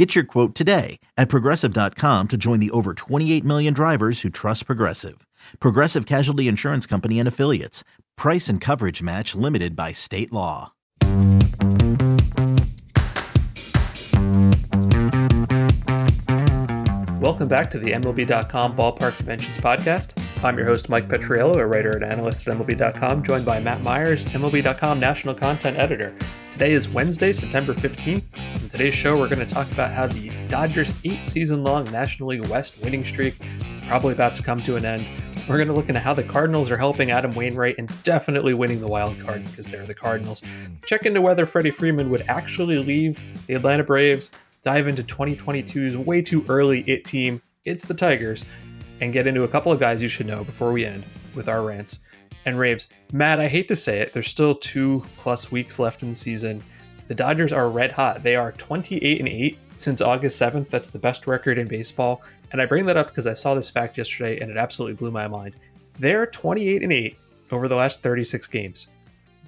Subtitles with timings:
[0.00, 4.64] Get your quote today at progressive.com to join the over 28 million drivers who trust
[4.64, 5.26] Progressive.
[5.60, 7.84] Progressive Casualty Insurance Company and Affiliates.
[8.16, 10.72] Price and coverage match limited by state law.
[17.20, 20.18] Welcome back to the MLB.com Ballpark Conventions podcast.
[20.42, 24.24] I'm your host, Mike Petriello, a writer and analyst at MLB.com, joined by Matt Myers,
[24.24, 26.16] MLB.com national content editor.
[26.60, 28.62] Today is Wednesday, September 15th.
[28.62, 32.28] In today's show, we're going to talk about how the Dodgers' eight season long National
[32.28, 33.34] League West winning streak
[33.72, 35.08] is probably about to come to an end.
[35.48, 38.78] We're going to look into how the Cardinals are helping Adam Wainwright and definitely winning
[38.78, 40.42] the wild card because they're the Cardinals.
[40.84, 44.30] Check into whether Freddie Freeman would actually leave the Atlanta Braves,
[44.62, 48.44] dive into 2022's way too early it team, it's the Tigers,
[49.00, 51.62] and get into a couple of guys you should know before we end with our
[51.62, 52.00] rants
[52.46, 52.88] and raves.
[53.12, 56.62] Matt, I hate to say it, there's still two plus weeks left in the season.
[57.08, 58.22] The Dodgers are red hot.
[58.22, 60.68] They are 28 and 8 since August 7th.
[60.68, 62.22] That's the best record in baseball.
[62.52, 65.10] And I bring that up because I saw this fact yesterday and it absolutely blew
[65.10, 65.54] my mind.
[65.98, 67.18] They're 28 and 8
[67.50, 68.88] over the last 36 games.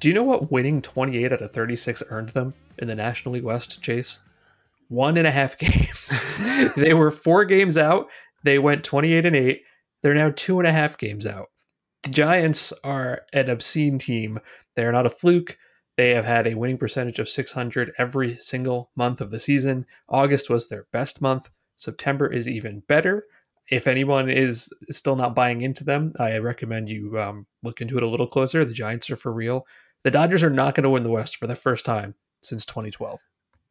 [0.00, 3.44] Do you know what winning 28 out of 36 earned them in the National League
[3.44, 4.18] West, Chase?
[4.88, 6.18] One and a half games.
[6.74, 8.08] they were four games out.
[8.42, 9.62] They went 28 and 8.
[10.02, 11.51] They're now two and a half games out.
[12.02, 14.40] The Giants are an obscene team.
[14.74, 15.56] They are not a fluke.
[15.96, 19.86] They have had a winning percentage of 600 every single month of the season.
[20.08, 21.50] August was their best month.
[21.76, 23.26] September is even better.
[23.70, 28.02] If anyone is still not buying into them, I recommend you um, look into it
[28.02, 28.64] a little closer.
[28.64, 29.66] The Giants are for real.
[30.02, 33.20] The Dodgers are not going to win the West for the first time since 2012.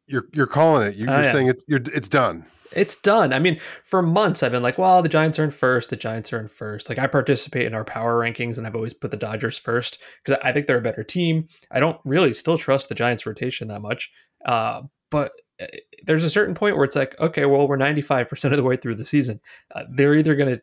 [0.06, 0.96] You're you're calling it.
[0.96, 1.32] You're, you're yeah.
[1.32, 2.44] saying it's you're, it's done.
[2.74, 3.32] It's done.
[3.32, 5.90] I mean, for months I've been like, well, the Giants are in first.
[5.90, 6.88] The Giants are in first.
[6.88, 10.40] Like I participate in our power rankings, and I've always put the Dodgers first because
[10.42, 11.48] I think they're a better team.
[11.70, 14.10] I don't really still trust the Giants rotation that much.
[14.44, 15.66] Uh, but eh,
[16.04, 18.96] there's a certain point where it's like, okay, well, we're 95% of the way through
[18.96, 19.40] the season.
[19.74, 20.62] Uh, they're either going to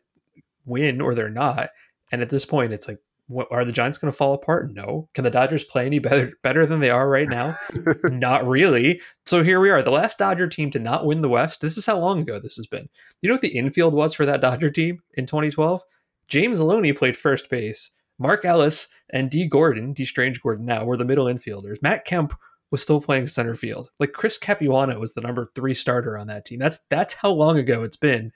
[0.66, 1.70] win or they're not.
[2.12, 2.98] And at this point, it's like,
[3.30, 4.72] what, are the Giants going to fall apart?
[4.72, 5.08] No.
[5.14, 7.54] Can the Dodgers play any better better than they are right now?
[8.04, 9.00] not really.
[9.24, 11.60] So here we are, the last Dodger team to not win the West.
[11.60, 12.88] This is how long ago this has been.
[13.20, 15.82] You know what the infield was for that Dodger team in 2012?
[16.26, 17.92] James Loney played first base.
[18.18, 21.80] Mark Ellis and Dee Gordon, Dee Strange Gordon now, were the middle infielders.
[21.80, 22.34] Matt Kemp
[22.70, 23.90] was still playing center field.
[24.00, 26.58] Like Chris Capuano was the number three starter on that team.
[26.58, 28.32] That's that's how long ago it's been.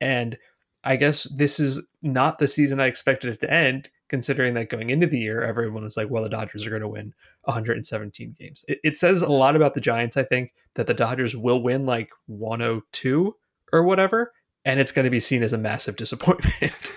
[0.00, 0.36] And
[0.84, 4.90] I guess this is not the season I expected it to end, considering that going
[4.90, 7.14] into the year, everyone was like, well, the Dodgers are going to win
[7.44, 8.62] 117 games.
[8.68, 11.86] It, it says a lot about the Giants, I think, that the Dodgers will win
[11.86, 13.34] like 102
[13.72, 14.34] or whatever,
[14.66, 16.92] and it's going to be seen as a massive disappointment.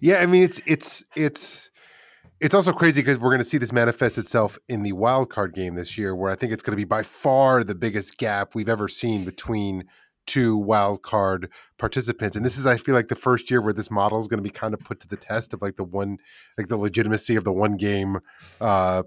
[0.00, 1.70] yeah, I mean, it's it's it's
[2.40, 5.54] it's also crazy because we're going to see this manifest itself in the wild card
[5.54, 8.56] game this year, where I think it's going to be by far the biggest gap
[8.56, 9.84] we've ever seen between
[10.26, 12.36] two wild card participants.
[12.36, 14.42] And this is, I feel like, the first year where this model is going to
[14.42, 16.18] be kind of put to the test of like the one,
[16.56, 18.20] like the legitimacy of the one game
[18.60, 19.02] uh,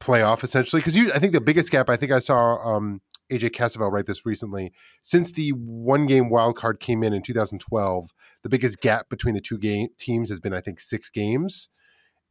[0.00, 0.80] playoff, essentially.
[0.80, 4.06] Because you, I think the biggest gap, I think I saw um, AJ Cassavell write
[4.06, 4.72] this recently.
[5.02, 8.10] Since the one game wild card came in in 2012,
[8.42, 11.68] the biggest gap between the two game teams has been, I think, six games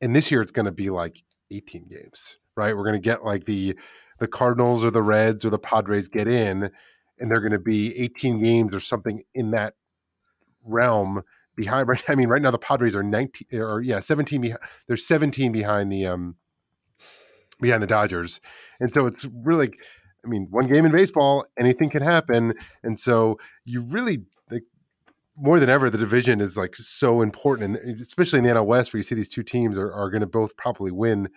[0.01, 2.75] and this year it's going to be like 18 games, right?
[2.75, 3.77] We're going to get like the
[4.19, 6.69] the Cardinals or the Reds or the Padres get in,
[7.21, 9.75] and they're going to be 18 games or something in that
[10.63, 11.21] realm
[11.55, 11.87] behind.
[11.87, 12.03] Right?
[12.09, 14.41] I mean, right now the Padres are 19 or yeah, 17.
[14.41, 16.35] Behind, they're 17 behind the um
[17.59, 18.41] behind the Dodgers,
[18.79, 19.71] and so it's really.
[20.23, 24.65] I mean, one game in baseball, anything can happen, and so you really like
[25.35, 28.93] more than ever, the division is like so important, and especially in the NL West,
[28.93, 31.29] where you see these two teams are, are going to both probably win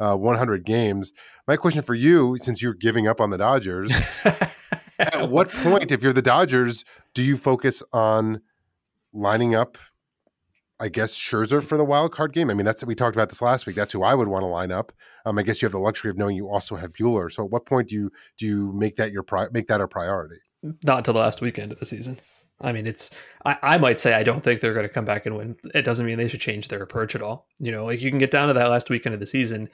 [0.00, 1.12] uh, 100 games.
[1.46, 3.90] My question for you, since you're giving up on the Dodgers,
[5.28, 8.40] at what point, if you're the Dodgers, do you focus on
[9.12, 9.76] lining up?
[10.80, 12.50] I guess Scherzer for the wild card game.
[12.50, 13.74] I mean, that's we talked about this last week.
[13.76, 14.92] That's who I would want to line up.
[15.26, 17.30] Um, I guess you have the luxury of knowing you also have Buehler.
[17.30, 19.88] So, at what point do you do you make that your pri- make that a
[19.88, 20.36] priority?
[20.62, 22.20] Not until the last weekend of the season.
[22.60, 23.10] I mean, it's
[23.44, 25.56] I, I might say I don't think they're going to come back and win.
[25.74, 27.48] It doesn't mean they should change their approach at all.
[27.58, 29.68] You know, like you can get down to that last weekend of the season,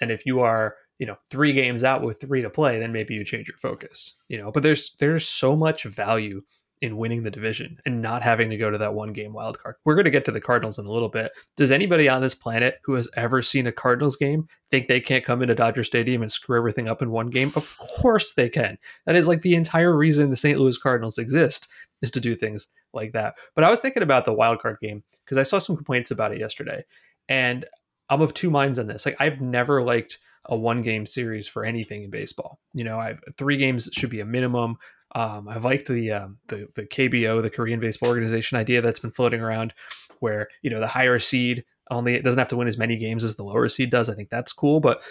[0.00, 3.14] and if you are you know three games out with three to play, then maybe
[3.14, 4.14] you change your focus.
[4.28, 6.42] You know, but there's there's so much value
[6.80, 9.76] in winning the division and not having to go to that one game wild card.
[9.84, 11.32] We're going to get to the Cardinals in a little bit.
[11.56, 15.24] Does anybody on this planet who has ever seen a Cardinals game think they can't
[15.24, 17.52] come into Dodger Stadium and screw everything up in one game?
[17.56, 18.78] Of course they can.
[19.06, 20.58] That is like the entire reason the St.
[20.58, 21.68] Louis Cardinals exist
[22.00, 23.34] is to do things like that.
[23.54, 26.32] But I was thinking about the wild card game because I saw some complaints about
[26.32, 26.84] it yesterday.
[27.28, 27.66] And
[28.08, 29.04] I'm of two minds on this.
[29.04, 32.60] Like I've never liked a one game series for anything in baseball.
[32.72, 34.76] You know, I've three games should be a minimum.
[35.14, 39.10] Um, I've liked the, um, the the KBO, the Korean Baseball Organization idea that's been
[39.10, 39.72] floating around,
[40.20, 43.24] where you know the higher seed only it doesn't have to win as many games
[43.24, 44.10] as the lower seed does.
[44.10, 45.02] I think that's cool, but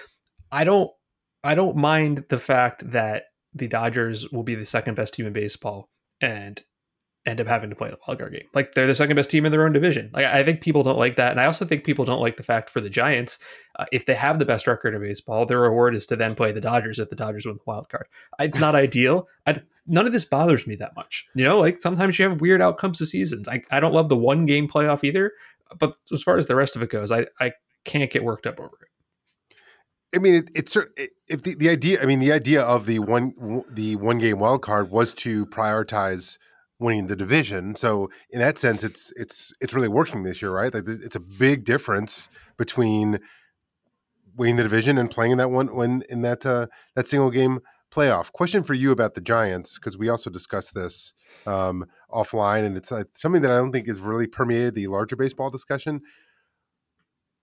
[0.52, 0.92] I don't
[1.44, 5.34] I don't mind the fact that the Dodgers will be the second best team in
[5.34, 5.90] baseball
[6.22, 6.62] and
[7.28, 8.48] end up having to play the wild card game.
[8.54, 10.10] Like they're the second best team in their own division.
[10.14, 12.44] Like I think people don't like that, and I also think people don't like the
[12.44, 13.40] fact for the Giants,
[13.78, 16.52] uh, if they have the best record in baseball, their reward is to then play
[16.52, 18.08] the Dodgers if the Dodgers win the wild card.
[18.40, 19.28] It's not ideal.
[19.46, 21.28] I, none of this bothers me that much.
[21.36, 23.48] You know, like sometimes you have weird outcomes to seasons.
[23.48, 25.34] I, I don't love the one game playoff either,
[25.78, 27.52] but as far as the rest of it goes, I I
[27.84, 28.88] can't get worked up over it.
[30.16, 32.02] I mean, it, it's it, if the, the idea.
[32.02, 36.38] I mean, the idea of the one the one game wild card was to prioritize
[36.80, 37.76] winning the division.
[37.76, 40.74] So in that sense, it's it's it's really working this year, right?
[40.74, 43.20] Like it's a big difference between
[44.36, 47.60] winning the division and playing in that one when in that uh, that single game
[47.92, 48.32] playoff.
[48.32, 51.14] Question for you about the Giants because we also discussed this
[51.46, 55.16] um, offline, and it's uh, something that I don't think has really permeated the larger
[55.16, 56.02] baseball discussion.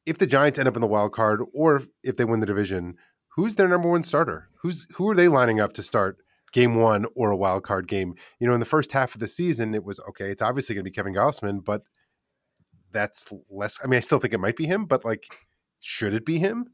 [0.07, 2.97] If the Giants end up in the wild card, or if they win the division,
[3.37, 4.51] who's their number one starter?
[4.61, 6.19] Who's who are they lining up to start
[6.55, 8.15] game one or a wild card game.
[8.39, 10.31] You know, in the first half of the season, it was okay.
[10.31, 11.83] It's obviously going to be Kevin Gausman, but
[12.93, 13.79] that's less.
[13.85, 15.27] I mean, I still think it might be him, but like,
[15.81, 16.67] should it be him?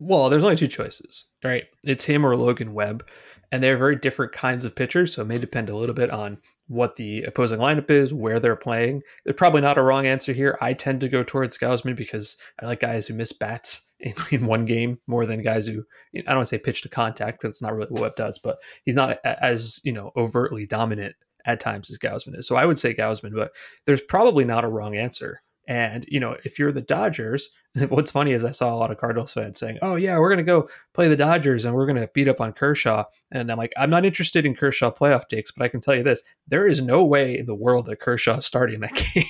[0.00, 1.64] Well, there's only two choices, right?
[1.84, 3.06] It's him or Logan Webb,
[3.52, 6.38] and they're very different kinds of pitchers, so it may depend a little bit on
[6.66, 9.02] what the opposing lineup is, where they're playing.
[9.24, 10.58] There's probably not a wrong answer here.
[10.60, 14.46] I tend to go towards Gausman because I like guys who miss bats in, in
[14.46, 15.84] one game more than guys who
[16.14, 18.38] I don't want to say pitch to contact because it's not really what Webb does,
[18.38, 21.16] but he's not as you know overtly dominant
[21.46, 22.46] at times as Gausman is.
[22.46, 23.52] So I would say Gausman, but
[23.86, 25.42] there's probably not a wrong answer.
[25.66, 27.50] And, you know, if you're the Dodgers,
[27.88, 30.38] what's funny is I saw a lot of Cardinals fans saying, oh, yeah, we're going
[30.38, 33.04] to go play the Dodgers and we're going to beat up on Kershaw.
[33.30, 36.02] And I'm like, I'm not interested in Kershaw playoff takes, but I can tell you
[36.02, 39.24] this there is no way in the world that Kershaw is starting that game.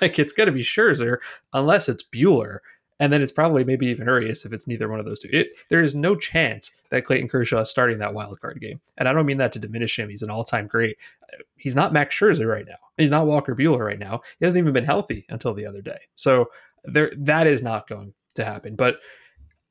[0.00, 1.18] like, it's going to be Scherzer
[1.52, 2.58] unless it's Buehler.
[3.00, 5.30] And then it's probably maybe even Urias if it's neither one of those two.
[5.32, 8.80] It, there is no chance that Clayton Kershaw is starting that wild card game.
[8.98, 10.10] And I don't mean that to diminish him.
[10.10, 10.98] He's an all time great.
[11.56, 12.76] He's not Max Scherzer right now.
[12.98, 14.20] He's not Walker Buehler right now.
[14.38, 15.98] He hasn't even been healthy until the other day.
[16.14, 16.50] So
[16.84, 18.76] there, that is not going to happen.
[18.76, 19.00] But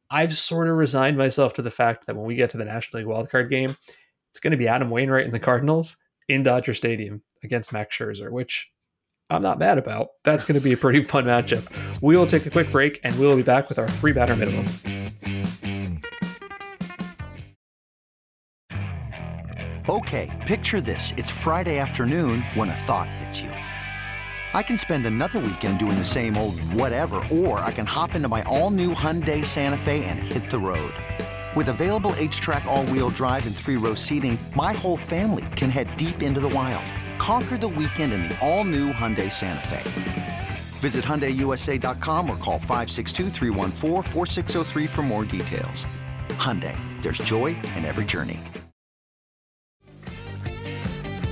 [0.09, 3.03] I've sort of resigned myself to the fact that when we get to the National
[3.03, 3.77] League wildcard game,
[4.31, 5.97] it's going to be Adam Wainwright and the Cardinals
[6.27, 8.71] in Dodger Stadium against Max Scherzer, which
[9.31, 10.09] I'm not mad about.
[10.23, 11.67] That's going to be a pretty fun matchup.
[12.01, 14.35] We will take a quick break and we will be back with our three batter
[14.35, 14.65] minimum.
[19.87, 21.13] Okay, picture this.
[21.17, 23.49] It's Friday afternoon when a thought hits you.
[23.49, 28.27] I can spend another weekend doing the same old whatever, or I can hop into
[28.27, 30.93] my all new Hyundai Santa Fe and hit the road.
[31.55, 35.95] With available HTRAC, all wheel drive, and three row seating, my whole family can head
[35.97, 36.83] deep into the wild
[37.19, 40.47] Conquer the weekend in the all-new Hyundai Santa Fe.
[40.79, 43.29] Visit HyundaiUSA.com or call 562
[44.87, 45.85] for more details.
[46.29, 48.39] Hyundai, there's joy in every journey.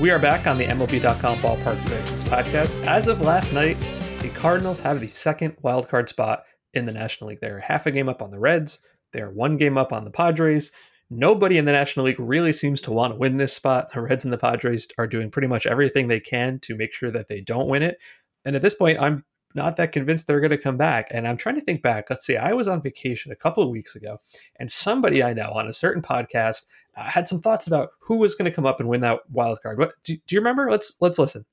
[0.02, 2.86] We are back on the MLB.com Ballpark Predictions podcast.
[2.86, 3.78] As of last night,
[4.22, 7.40] the Cardinals have the second wildcard spot in the National League.
[7.42, 8.80] They're half a game up on the Reds.
[9.14, 10.72] They're one game up on the Padres.
[11.10, 13.92] Nobody in the National League really seems to want to win this spot.
[13.94, 17.12] The Reds and the Padres are doing pretty much everything they can to make sure
[17.12, 17.98] that they don't win it.
[18.44, 19.24] And at this point, I'm
[19.56, 21.08] not that convinced they're going to come back.
[21.12, 22.10] And I'm trying to think back.
[22.10, 24.20] Let's see, I was on vacation a couple of weeks ago,
[24.58, 28.36] and somebody I know on a certain podcast uh, had some thoughts about who was
[28.36, 29.80] going to come up and win that wild card.
[29.80, 30.70] What do, do you remember?
[30.70, 31.46] Let's let's listen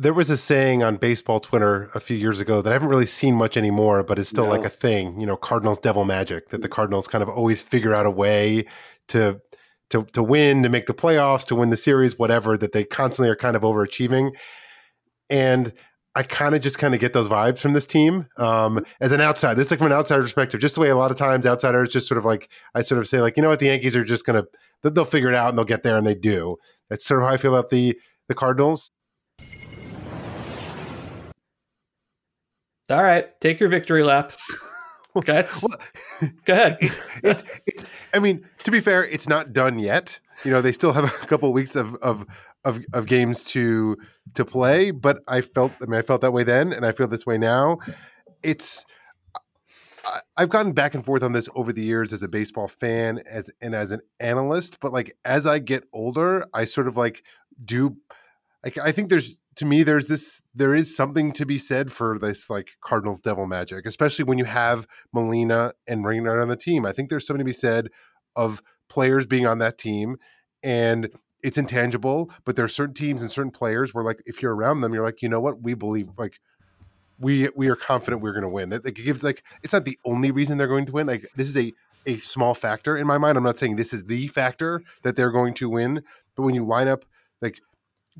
[0.00, 3.04] there was a saying on baseball Twitter a few years ago that I haven't really
[3.04, 4.50] seen much anymore, but is still no.
[4.50, 5.20] like a thing.
[5.20, 8.64] You know, Cardinals devil magic that the Cardinals kind of always figure out a way
[9.08, 9.38] to
[9.90, 12.56] to to win, to make the playoffs, to win the series, whatever.
[12.56, 14.34] That they constantly are kind of overachieving,
[15.28, 15.70] and
[16.14, 19.20] I kind of just kind of get those vibes from this team um, as an
[19.20, 19.54] outsider.
[19.54, 21.92] This is like from an outsider perspective, just the way a lot of times outsiders
[21.92, 24.04] just sort of like I sort of say like, you know what, the Yankees are
[24.04, 24.44] just gonna
[24.82, 26.56] they'll figure it out and they'll get there, and they do.
[26.88, 28.90] That's sort of how I feel about the the Cardinals.
[32.90, 34.32] All right, take your victory lap.
[35.16, 36.78] Okay, well, go ahead.
[37.24, 37.84] it's, it's.
[38.14, 40.20] I mean, to be fair, it's not done yet.
[40.44, 42.24] you know they still have a couple of weeks of of
[42.64, 43.96] of of games to
[44.34, 44.92] to play.
[44.92, 47.38] But I felt I mean I felt that way then, and I feel this way
[47.38, 47.78] now.
[48.44, 48.86] It's
[50.04, 53.20] I, I've gotten back and forth on this over the years as a baseball fan
[53.28, 57.24] as and as an analyst, but like as I get older, I sort of like
[57.64, 57.96] do
[58.64, 62.18] like I think there's to me there's this there is something to be said for
[62.18, 66.86] this like Cardinals devil magic, especially when you have Molina and Wainwright on the team.
[66.86, 67.88] I think there's something to be said
[68.36, 70.16] of players being on that team
[70.62, 71.08] and
[71.42, 74.80] it's intangible, but there are certain teams and certain players where like if you're around
[74.80, 76.38] them, you're like, you know what, we believe like
[77.18, 78.70] we we are confident we're going to win.
[78.70, 81.06] That like, it gives like it's not the only reason they're going to win.
[81.06, 81.72] Like this is a
[82.06, 83.36] a small factor in my mind.
[83.36, 86.02] I'm not saying this is the factor that they're going to win,
[86.34, 87.04] but when you line up
[87.42, 87.60] like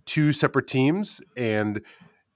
[0.06, 1.82] two separate teams and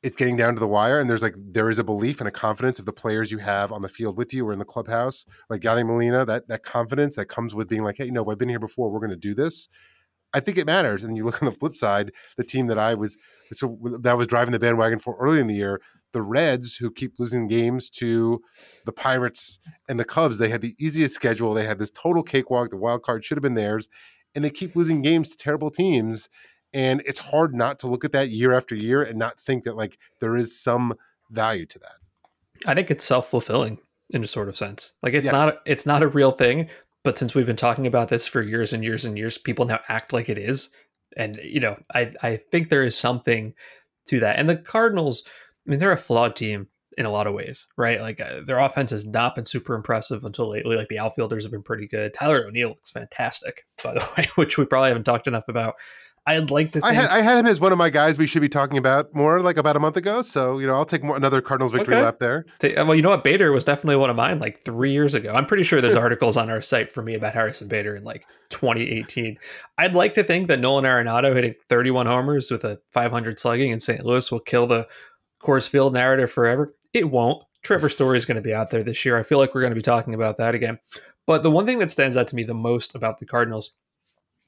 [0.03, 2.33] it's getting down to the wire and there's like there is a belief and a
[2.33, 5.25] confidence of the players you have on the field with you or in the clubhouse
[5.49, 8.39] like Yadi Molina that that confidence that comes with being like hey you know I've
[8.39, 9.69] been here before we're going to do this
[10.35, 12.95] I think it matters and you look on the flip side the team that I
[12.95, 13.17] was
[13.53, 15.81] so that was driving the bandwagon for early in the year
[16.15, 18.41] the Reds, who keep losing games to
[18.87, 19.59] the Pirates
[19.89, 21.53] and the Cubs, they had the easiest schedule.
[21.53, 22.71] They had this total cakewalk.
[22.71, 23.89] The wild card should have been theirs,
[24.35, 26.31] and they keep losing games to terrible teams.
[26.75, 29.77] And it's hard not to look at that year after year and not think that
[29.77, 30.95] like there is some
[31.31, 32.67] value to that.
[32.67, 33.79] I think it's self fulfilling
[34.11, 34.95] in a sort of sense.
[35.03, 35.33] Like it's yes.
[35.33, 36.69] not it's not a real thing,
[37.05, 39.81] but since we've been talking about this for years and years and years, people now
[39.89, 40.71] act like it is.
[41.17, 43.55] And you know, I I think there is something
[44.09, 44.39] to that.
[44.39, 45.23] And the Cardinals
[45.67, 48.01] I mean, they're a flawed team in a lot of ways, right?
[48.01, 50.77] Like uh, their offense has not been super impressive until lately.
[50.77, 52.15] Like the outfielders have been pretty good.
[52.15, 55.75] Tyler O'Neill looks fantastic, by the way, which we probably haven't talked enough about.
[56.27, 56.81] I'd like to.
[56.81, 56.85] Think...
[56.85, 59.15] I, had, I had him as one of my guys we should be talking about
[59.15, 60.23] more, like about a month ago.
[60.23, 62.05] So you know, I'll take more, another Cardinals victory okay.
[62.05, 62.47] lap there.
[62.63, 65.35] Uh, well, you know what, Bader was definitely one of mine like three years ago.
[65.35, 68.27] I'm pretty sure there's articles on our site for me about Harrison Bader in like
[68.51, 69.37] 2018.
[69.77, 73.81] I'd like to think that Nolan Arenado hitting 31 homers with a 500 slugging in
[73.81, 74.05] St.
[74.05, 74.89] Louis will kill the
[75.43, 76.75] Coors Field narrative forever.
[76.95, 77.43] It won't.
[77.63, 79.19] Trevor Story is going to be out there this year.
[79.19, 80.79] I feel like we're going to be talking about that again.
[81.27, 83.73] But the one thing that stands out to me the most about the Cardinals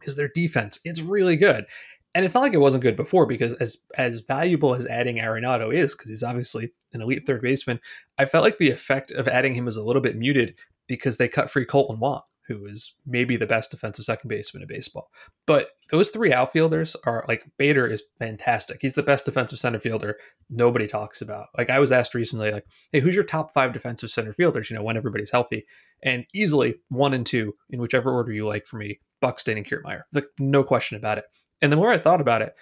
[0.07, 0.79] is their defense.
[0.85, 1.67] It's really good.
[2.15, 5.75] And it's not like it wasn't good before because as as valuable as adding Arenado
[5.75, 7.79] is, because he's obviously an elite third baseman,
[8.17, 10.55] I felt like the effect of adding him was a little bit muted
[10.87, 14.69] because they cut free Kolten Wong who is maybe the best defensive second baseman in
[14.69, 15.11] baseball.
[15.47, 18.79] But those three outfielders are like Bader is fantastic.
[18.81, 20.17] He's the best defensive center fielder
[20.49, 21.49] nobody talks about.
[21.57, 24.71] Like I was asked recently, like, hey, who's your top five defensive center fielders?
[24.71, 25.67] You know, when everybody's healthy,
[26.03, 30.03] and easily one and two in whichever order you like for me, Buxton and Kiermaier.
[30.13, 31.25] Like no question about it.
[31.63, 32.53] And the more I thought about it,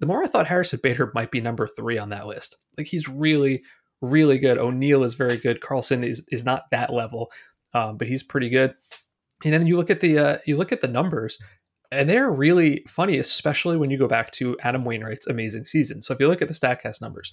[0.00, 2.56] the more I thought Harrison Bader might be number three on that list.
[2.76, 3.62] Like he's really,
[4.00, 4.58] really good.
[4.58, 5.60] O'Neill is very good.
[5.60, 7.30] Carlson is is not that level,
[7.72, 8.74] um, but he's pretty good.
[9.44, 11.38] And then you look at the uh, you look at the numbers,
[11.90, 16.02] and they're really funny, especially when you go back to Adam Wainwright's amazing season.
[16.02, 17.32] So if you look at the Statcast numbers,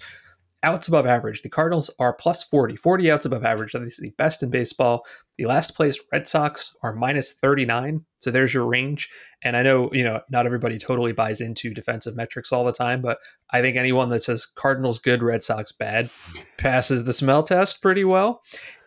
[0.63, 3.74] outs above average, the Cardinals are plus 40, 40 outs above average.
[3.74, 5.06] That is the best in baseball.
[5.38, 8.06] The last place Red Sox are minus 39.
[8.20, 9.10] So there's your range.
[9.44, 13.01] And I know, you know, not everybody totally buys into defensive metrics all the time,
[13.01, 13.18] but
[13.50, 16.10] I think anyone that says Cardinals good, Red Sox bad
[16.58, 18.44] passes the smell test pretty well.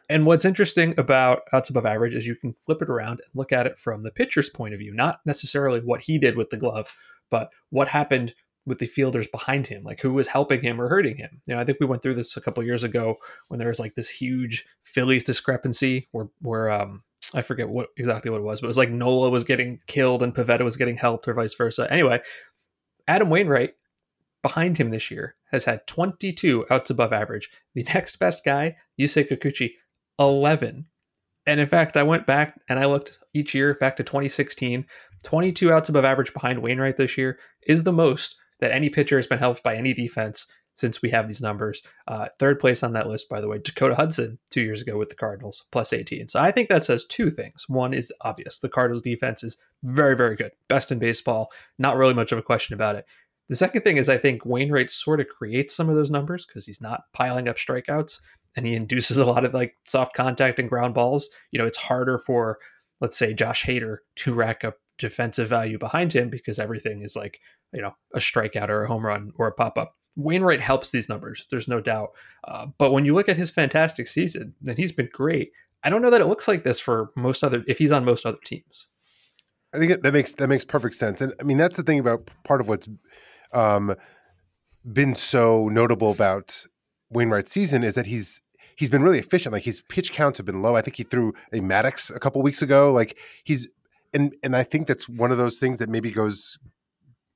[0.09, 3.53] And what's interesting about outs above average is you can flip it around and look
[3.53, 6.59] at it from the pitcher's point of view, not necessarily what he did with the
[6.59, 6.87] glove,
[7.31, 8.35] but what happened
[8.67, 11.43] with the fielders behind him, like who was helping him or hurting him.
[11.47, 13.17] You know, I think we went through this a couple years ago
[13.49, 17.03] when there was like this huge Phillies discrepancy where where um
[17.35, 20.23] I forget what exactly what it was, but it was like Nola was getting killed
[20.23, 21.87] and Pivetta was getting helped or vice versa.
[21.91, 22.21] Anyway,
[23.09, 23.75] Adam Wainwright
[24.43, 27.51] behind him this year has had 22 outs above average.
[27.75, 29.73] The next best guy, Yusei Kikuchi,
[30.19, 30.87] 11.
[31.47, 34.87] And in fact, I went back and I looked each year back to 2016.
[35.25, 39.27] 22 outs above average behind Wainwright this year is the most that any pitcher has
[39.27, 41.83] been helped by any defense since we have these numbers.
[42.09, 45.09] Uh, third place on that list, by the way, Dakota Hudson two years ago with
[45.09, 46.29] the Cardinals, plus 18.
[46.29, 47.65] So I think that says two things.
[47.69, 51.51] One is obvious the Cardinals defense is very, very good, best in baseball.
[51.79, 53.07] Not really much of a question about it.
[53.49, 56.67] The second thing is I think Wainwright sort of creates some of those numbers because
[56.67, 58.21] he's not piling up strikeouts
[58.57, 61.79] and he induces a lot of like soft contact and ground balls, you know, it's
[61.79, 62.59] harder for,
[63.01, 67.41] let's say, Josh Hader to rack up defensive value behind him because everything is like,
[67.75, 69.97] you know, a strikeout or a home run or a pop up.
[70.17, 72.11] Wainwright helps these numbers, there's no doubt.
[72.45, 75.51] Uh, but when you look at his fantastic season, then he's been great.
[75.83, 78.25] I don't know that it looks like this for most other if he's on most
[78.25, 78.89] other teams.
[79.75, 82.31] I think that makes that makes perfect sense, and I mean that's the thing about
[82.45, 82.89] part of what's
[83.53, 83.95] um,
[84.91, 86.65] been so notable about
[87.11, 88.41] Wainwright's season is that he's
[88.77, 89.53] he's been really efficient.
[89.53, 90.77] Like his pitch counts have been low.
[90.77, 92.93] I think he threw a Maddux a couple weeks ago.
[92.93, 93.69] Like he's
[94.15, 96.59] and and I think that's one of those things that maybe goes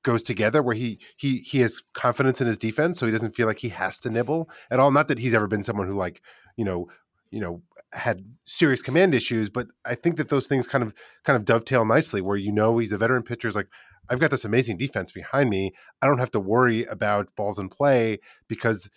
[0.03, 3.47] goes together where he he he has confidence in his defense so he doesn't feel
[3.47, 4.91] like he has to nibble at all.
[4.91, 6.21] Not that he's ever been someone who like
[6.55, 6.87] you know
[7.31, 7.61] you know
[7.93, 11.85] had serious command issues but i think that those things kind of kind of dovetail
[11.85, 13.67] nicely where you know he's a veteran pitcher is like
[14.09, 15.71] i've got this amazing defense behind me.
[16.01, 18.89] I don't have to worry about balls in play because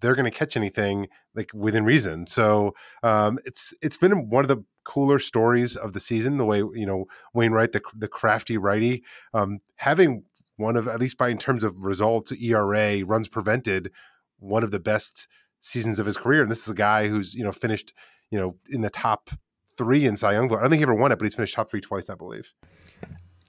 [0.00, 2.26] they're going to catch anything like within reason.
[2.26, 6.58] So um it's it's been one of the cooler stories of the season the way
[6.58, 7.04] you know
[7.34, 9.04] wainwright the the crafty righty
[9.34, 10.24] um having
[10.60, 13.90] one of at least by in terms of results ERA runs prevented
[14.38, 15.26] one of the best
[15.60, 16.42] seasons of his career.
[16.42, 17.92] And this is a guy who's you know finished
[18.30, 19.30] you know in the top
[19.76, 21.70] 3 in Cy Young I don't think he ever won it but he's finished top
[21.70, 22.52] 3 twice I believe.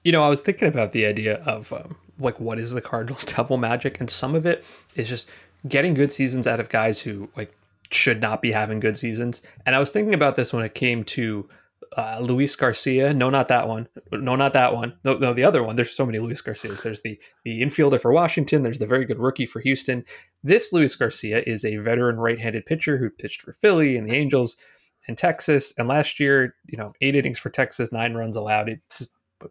[0.04, 3.24] You know I was thinking about the idea of um, like what is the Cardinals
[3.36, 4.00] devil magic?
[4.00, 4.64] And some of it
[4.96, 5.30] is just
[5.68, 7.54] getting good seasons out of guys who like
[7.90, 9.42] should not be having good seasons.
[9.66, 11.48] And I was thinking about this when it came to
[11.96, 13.12] uh, Luis Garcia.
[13.12, 13.88] No, not that one.
[14.12, 14.94] No, not that one.
[15.04, 15.76] No, no, the other one.
[15.76, 16.82] There's so many Luis Garcias.
[16.82, 18.62] There's the the infielder for Washington.
[18.62, 20.04] There's the very good rookie for Houston.
[20.42, 24.56] This Luis Garcia is a veteran right-handed pitcher who pitched for Philly and the Angels
[25.06, 25.74] and Texas.
[25.76, 28.68] And last year, you know, eight innings for Texas, nine runs allowed.
[28.68, 29.08] It's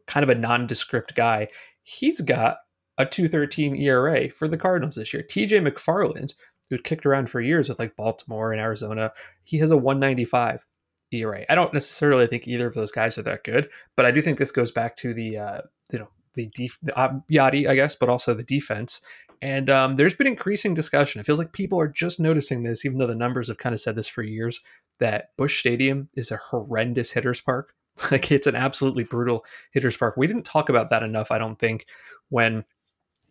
[0.07, 1.47] kind of a nondescript guy.
[1.83, 2.57] He's got
[2.97, 5.23] a 213 ERA for the Cardinals this year.
[5.23, 6.33] TJ McFarland,
[6.69, 9.11] who'd kicked around for years with like Baltimore and Arizona,
[9.43, 10.65] he has a 195
[11.11, 11.45] ERA.
[11.49, 14.37] I don't necessarily think either of those guys are that good, but I do think
[14.37, 17.95] this goes back to the uh, you know the def- the uh, Yadi, I guess,
[17.95, 19.01] but also the defense.
[19.41, 21.19] And um, there's been increasing discussion.
[21.19, 23.81] It feels like people are just noticing this, even though the numbers have kind of
[23.81, 24.61] said this for years.
[24.99, 27.73] That Busch Stadium is a horrendous hitters park.
[28.11, 30.15] like it's an absolutely brutal hitters park.
[30.15, 31.85] We didn't talk about that enough, I don't think,
[32.29, 32.65] when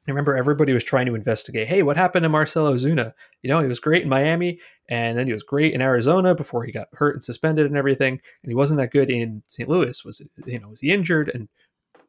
[0.08, 1.68] I remember everybody was trying to investigate.
[1.68, 3.12] Hey, what happened to Marcell Ozuna?
[3.42, 6.64] You know, he was great in Miami, and then he was great in Arizona before
[6.64, 8.14] he got hurt and suspended and everything.
[8.42, 9.68] And he wasn't that good in St.
[9.68, 10.04] Louis.
[10.04, 11.30] Was you know was he injured?
[11.34, 11.48] And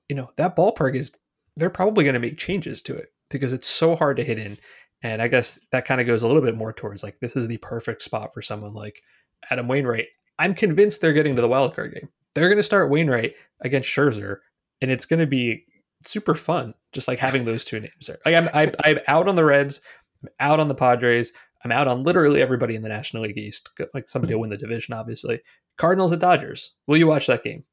[0.07, 1.11] you know that ballpark is
[1.57, 4.57] they're probably going to make changes to it because it's so hard to hit in.
[5.03, 7.47] And I guess that kind of goes a little bit more towards like this is
[7.47, 9.01] the perfect spot for someone like
[9.49, 10.07] Adam Wainwright.
[10.39, 12.09] I'm convinced they're getting to the wild card game.
[12.33, 14.37] They're going to start Wainwright against Scherzer,
[14.81, 15.65] and it's going to be
[16.03, 18.19] super fun just like having those two names there.
[18.25, 19.81] Like I'm I, I'm out on the Reds,
[20.23, 21.31] I'm out on the Padres,
[21.63, 23.69] I'm out on literally everybody in the National League East.
[23.93, 25.41] Like somebody will win the division, obviously.
[25.77, 26.75] Cardinals and Dodgers.
[26.87, 27.63] Will you watch that game?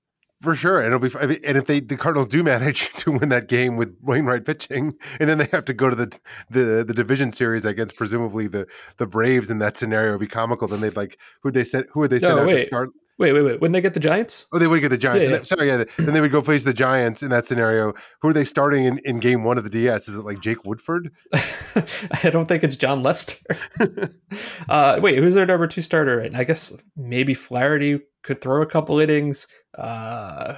[0.40, 1.38] For sure, and it'll be.
[1.44, 5.28] And if they the Cardinals do manage to win that game with Wainwright pitching, and
[5.28, 6.16] then they have to go to the
[6.48, 10.68] the, the division series against presumably the the Braves in that scenario, would be comical.
[10.68, 12.56] Then they'd like who would they sent who would they send no, out wait.
[12.56, 12.90] to start?
[13.18, 13.60] Wait, wait, wait.
[13.60, 14.46] When they get the Giants?
[14.52, 15.28] Oh, they would get the Giants.
[15.28, 15.42] Yeah, yeah.
[15.42, 15.84] sorry, yeah.
[15.96, 17.92] Then they would go face the Giants in that scenario.
[18.22, 20.08] Who are they starting in, in game one of the DS?
[20.08, 21.10] Is it like Jake Woodford?
[21.34, 23.36] I don't think it's Jon Lester.
[24.68, 26.34] uh, wait, who's their number two starter right?
[26.34, 29.48] I guess maybe Flaherty could throw a couple innings.
[29.76, 30.54] Uh,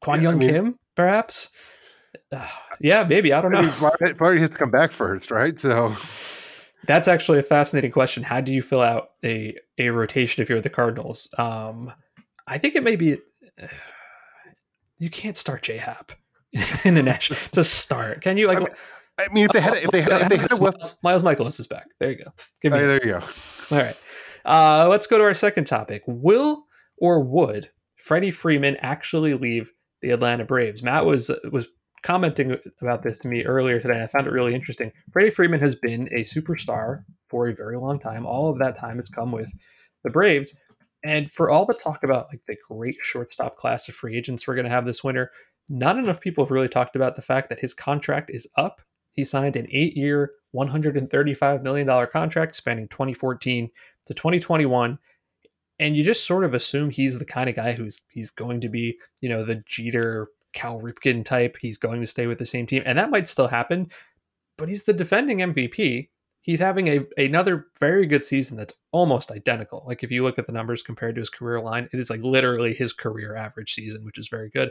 [0.00, 1.50] Kwang Hyun I mean, Kim, perhaps?
[2.32, 2.46] Uh,
[2.80, 3.32] yeah, maybe.
[3.32, 3.58] I don't know.
[3.58, 5.58] I mean, Flaherty has to come back first, right?
[5.58, 5.92] So
[6.86, 8.22] that's actually a fascinating question.
[8.22, 11.32] How do you fill out a a rotation if you're the Cardinals?
[11.38, 11.92] Um,
[12.46, 13.14] I think it may be
[13.60, 13.66] uh,
[14.98, 16.12] you can't start J Happ
[16.84, 18.22] in the national to start.
[18.22, 18.58] Can you like?
[18.58, 18.68] I mean,
[19.18, 21.66] I mean if they had if they had, if they had Miles, Miles Mikolas is
[21.66, 21.88] back.
[21.98, 22.32] There you go.
[22.60, 23.20] Give me there you go.
[23.70, 23.96] All right.
[24.44, 26.02] Uh, let's go to our second topic.
[26.06, 26.64] Will
[26.98, 29.72] or would Freddie Freeman actually leave
[30.02, 30.82] the Atlanta Braves?
[30.82, 31.68] Matt was was
[32.06, 34.92] commenting about this to me earlier today, and I found it really interesting.
[35.12, 38.24] Freddie Freeman has been a superstar for a very long time.
[38.24, 39.52] All of that time has come with
[40.04, 40.56] the Braves.
[41.04, 44.54] And for all the talk about like the great shortstop class of free agents we're
[44.54, 45.30] going to have this winter,
[45.68, 48.80] not enough people have really talked about the fact that his contract is up.
[49.12, 53.68] He signed an eight year, $135 million contract spanning 2014
[54.06, 54.98] to 2021.
[55.78, 58.68] And you just sort of assume he's the kind of guy who's he's going to
[58.68, 61.56] be, you know, the Jeter Cal Ripken type.
[61.60, 63.90] He's going to stay with the same team, and that might still happen.
[64.56, 66.08] But he's the defending MVP.
[66.40, 69.84] He's having a another very good season that's almost identical.
[69.86, 72.22] Like if you look at the numbers compared to his career line, it is like
[72.22, 74.70] literally his career average season, which is very good.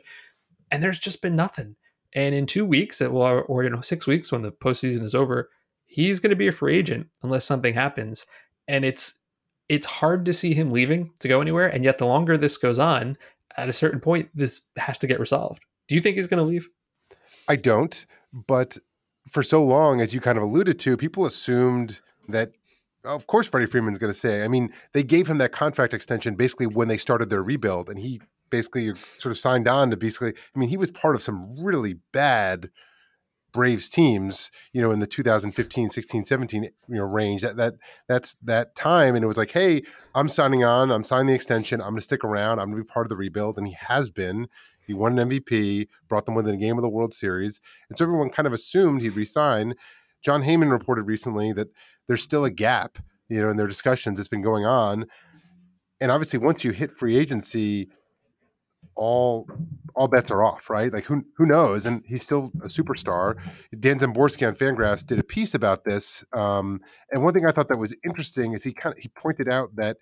[0.71, 1.75] And there's just been nothing.
[2.13, 5.49] And in two weeks, well, or you know, six weeks when the postseason is over,
[5.85, 8.25] he's going to be a free agent unless something happens.
[8.67, 9.19] And it's
[9.69, 11.67] it's hard to see him leaving to go anywhere.
[11.67, 13.17] And yet, the longer this goes on,
[13.57, 15.63] at a certain point, this has to get resolved.
[15.87, 16.69] Do you think he's going to leave?
[17.47, 18.77] I don't, but
[19.29, 22.51] for so long, as you kind of alluded to, people assumed that,
[23.03, 24.43] of course, Freddie Freeman's going to say.
[24.43, 27.99] I mean, they gave him that contract extension basically when they started their rebuild, and
[27.99, 28.19] he
[28.49, 30.33] basically sort of signed on to basically.
[30.55, 32.69] I mean, he was part of some really bad
[33.55, 37.41] Braves teams, you know, in the 2015, 16, 17, you know, range.
[37.41, 40.91] That that that's that time, and it was like, hey, I'm signing on.
[40.91, 41.79] I'm signing the extension.
[41.79, 42.59] I'm going to stick around.
[42.59, 44.49] I'm going to be part of the rebuild, and he has been
[44.87, 48.05] He won an MVP, brought them within a game of the World Series, and so
[48.05, 49.75] everyone kind of assumed he'd resign.
[50.21, 51.67] Jon Heyman reported recently that
[52.07, 54.19] there's still a gap, you know, in their discussions.
[54.19, 55.05] It's been going on,
[56.01, 57.89] and obviously, once you hit free agency,
[58.95, 59.47] all
[59.95, 60.91] all bets are off, right?
[60.91, 61.85] Like who who knows?
[61.85, 63.37] And he's still a superstar.
[63.79, 67.69] Dan Szymborski on Fangraphs did a piece about this, um, and one thing I thought
[67.69, 69.97] that was interesting is he kind of he pointed out that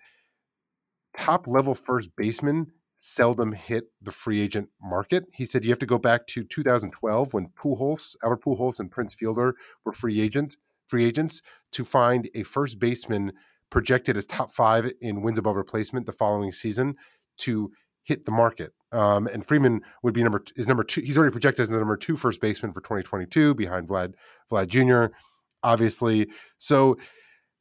[1.16, 2.66] top level first basemen
[2.96, 5.24] seldom hit the free agent market.
[5.32, 9.14] He said you have to go back to 2012 when Pujols, Albert Pujols, and Prince
[9.14, 9.54] Fielder
[9.84, 11.40] were free agent free agents
[11.72, 13.32] to find a first baseman
[13.70, 16.94] projected as top five in wins above replacement the following season
[17.38, 17.72] to
[18.04, 18.72] hit the market.
[18.92, 21.00] Um, and Freeman would be number is number two.
[21.00, 24.14] He's already projected as the number two first baseman for 2022 behind Vlad
[24.52, 25.14] Vlad Jr.
[25.62, 26.28] Obviously,
[26.58, 26.96] so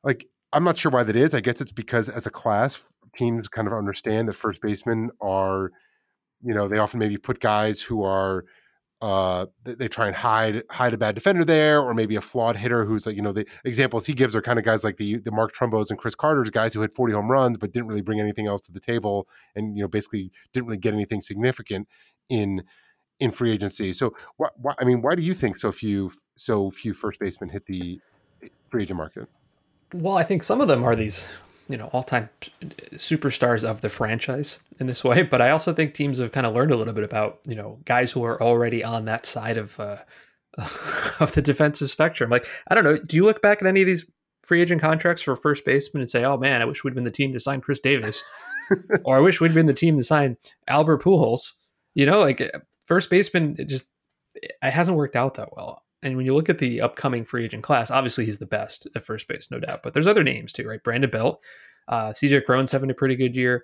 [0.04, 1.34] like I'm not sure why that is.
[1.34, 2.84] I guess it's because as a class,
[3.16, 5.72] teams kind of understand that first basemen are,
[6.42, 8.46] you know, they often maybe put guys who are
[9.04, 12.86] uh, they, try and hide hide a bad defender there, or maybe a flawed hitter
[12.86, 15.32] who's like you know the examples he gives are kind of guys like the the
[15.32, 18.22] Mark Trumbos and Chris Carter's guys who had 40 home runs but didn't really bring
[18.22, 21.90] anything else to the table, and you know basically didn't really get anything significant
[22.30, 22.64] in
[23.20, 23.92] in free agency.
[23.92, 27.66] So why I mean, why do you think so few so few first basemen hit
[27.66, 28.00] the
[28.70, 29.28] free agent market?
[29.94, 31.30] Well, I think some of them are these
[31.74, 32.30] you know all-time
[32.94, 35.24] superstars of the franchise in this way.
[35.34, 37.80] But i also think teams have kind of learned a little bit about you know
[37.84, 39.98] guys who are already on that side of uh,
[41.20, 42.30] of the defensive spectrum.
[42.30, 44.10] Like i don't know do you look back at any of these
[44.44, 47.12] free agent contracts for first baseman and say oh man i wish we'd been the
[47.12, 48.22] team to sign chris davis
[49.06, 50.36] or i wish we'd been the team to sign
[50.68, 51.54] albert pujols.
[51.96, 52.52] You know like
[52.86, 53.86] first baseman it just
[54.36, 57.64] it hasn't worked out that well and when you look at the upcoming free agent
[57.64, 59.82] class, obviously he's the best at first base, no doubt.
[59.84, 60.84] But there's other names too, right?
[60.84, 61.42] Brandon Belt,
[61.88, 63.64] uh, CJ Cron's having a pretty good year.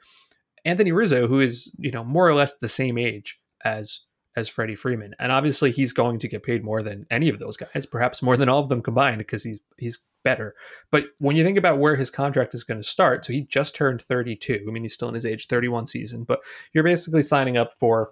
[0.65, 4.02] Anthony Rizzo, who is you know more or less the same age as
[4.36, 7.58] as Freddie Freeman, and obviously he's going to get paid more than any of those
[7.58, 10.56] guys, perhaps more than all of them combined, because he's he's better.
[10.91, 13.75] But when you think about where his contract is going to start, so he just
[13.75, 14.65] turned 32.
[14.67, 16.39] I mean, he's still in his age 31 season, but
[16.73, 18.12] you're basically signing up for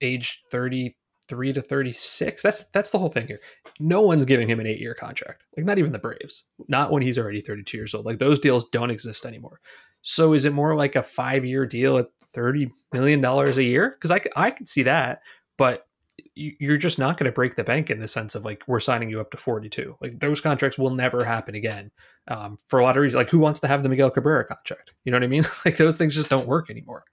[0.00, 0.96] age 30
[1.28, 2.42] 33 to 36.
[2.42, 3.40] That's that's the whole thing here.
[3.80, 5.44] No one's giving him an 8-year contract.
[5.56, 6.44] Like not even the Braves.
[6.68, 8.06] Not when he's already 32 years old.
[8.06, 9.60] Like those deals don't exist anymore.
[10.02, 13.96] So is it more like a 5-year deal at 30 million dollars a year?
[14.00, 15.22] Cuz I I could see that,
[15.56, 15.86] but
[16.34, 19.10] you're just not going to break the bank in the sense of like we're signing
[19.10, 21.90] you up to 42 like those contracts will never happen again
[22.28, 24.92] um, for a lot of reasons like who wants to have the miguel cabrera contract
[25.04, 27.04] you know what i mean like those things just don't work anymore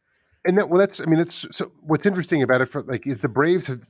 [0.46, 3.22] and that well that's i mean that's so what's interesting about it for like is
[3.22, 3.82] the braves have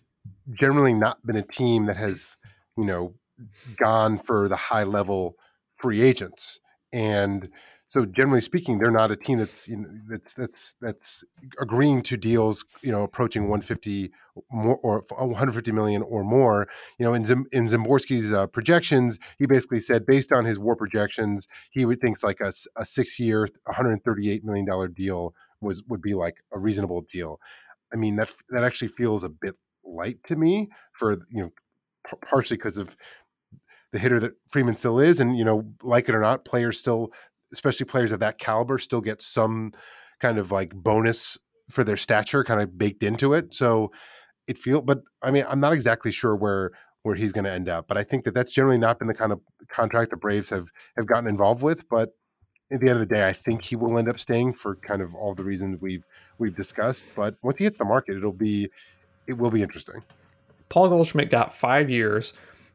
[0.53, 2.37] generally not been a team that has,
[2.77, 3.15] you know,
[3.77, 5.35] gone for the high level
[5.73, 6.59] free agents.
[6.91, 7.49] And
[7.85, 11.23] so generally speaking, they're not a team that's you know, that's that's that's
[11.59, 14.11] agreeing to deals, you know, approaching 150
[14.51, 16.67] more or 150 million or more.
[16.99, 20.75] You know, in Zim, in Szymborski's uh, projections, he basically said based on his WAR
[20.75, 26.01] projections, he would thinks like a, a six year, 138 million dollar deal was would
[26.01, 27.39] be like a reasonable deal.
[27.91, 29.55] I mean that that actually feels a bit
[29.89, 31.51] light to me for you know
[32.07, 32.95] p- partially because of
[33.91, 37.11] the hitter that Freeman still is, and you know, like it or not, players still,
[37.51, 39.73] especially players of that caliber, still get some
[40.19, 41.37] kind of like bonus
[41.69, 43.53] for their stature, kind of baked into it.
[43.53, 43.91] So
[44.47, 46.71] it feel, but I mean, I'm not exactly sure where
[47.03, 49.13] where he's going to end up, but I think that that's generally not been the
[49.13, 51.87] kind of contract the Braves have have gotten involved with.
[51.89, 52.09] But
[52.71, 55.01] at the end of the day, I think he will end up staying for kind
[55.01, 56.03] of all the reasons we've
[56.37, 57.05] we've discussed.
[57.15, 58.69] But once he hits the market, it'll be
[59.29, 60.03] it will be interesting.
[60.67, 62.33] Paul Goldschmidt got five years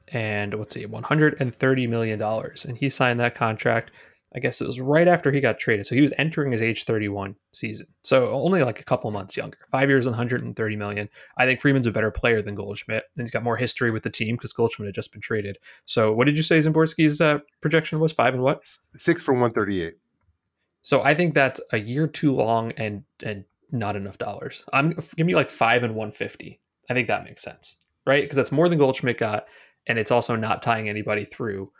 [0.09, 2.23] and let's see, $130 million.
[2.23, 3.91] And he signed that contract,
[4.35, 5.87] I guess it was right after he got traded.
[5.87, 7.87] So he was entering his age 31 season.
[8.03, 9.59] So only like a couple months younger.
[9.71, 11.09] Five years and 130 million.
[11.39, 13.05] I think Freeman's a better player than Goldschmidt.
[13.17, 15.59] And he's got more history with the team because Goldschmidt had just been traded.
[15.87, 18.13] So what did you say Szymborski's uh, projection was?
[18.13, 18.63] Five and what?
[18.63, 19.95] Six for 138.
[20.83, 24.65] So I think that's a year too long and and not enough dollars.
[24.73, 26.61] I'm give me like five and one fifty.
[26.89, 28.23] I think that makes sense, right?
[28.23, 29.47] Because that's more than Goldschmidt got,
[29.87, 31.71] and it's also not tying anybody through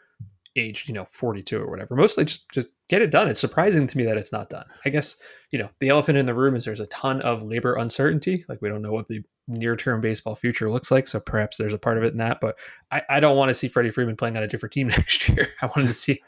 [0.57, 1.95] age, you know, forty two or whatever.
[1.95, 3.29] Mostly just just get it done.
[3.29, 4.67] It's surprising to me that it's not done.
[4.85, 5.17] I guess
[5.51, 8.45] you know the elephant in the room is there's a ton of labor uncertainty.
[8.49, 11.75] Like we don't know what the near term baseball future looks like, so perhaps there's
[11.75, 12.41] a part of it in that.
[12.41, 12.57] But
[12.91, 15.47] I, I don't want to see Freddie Freeman playing on a different team next year.
[15.63, 16.23] I wanted to see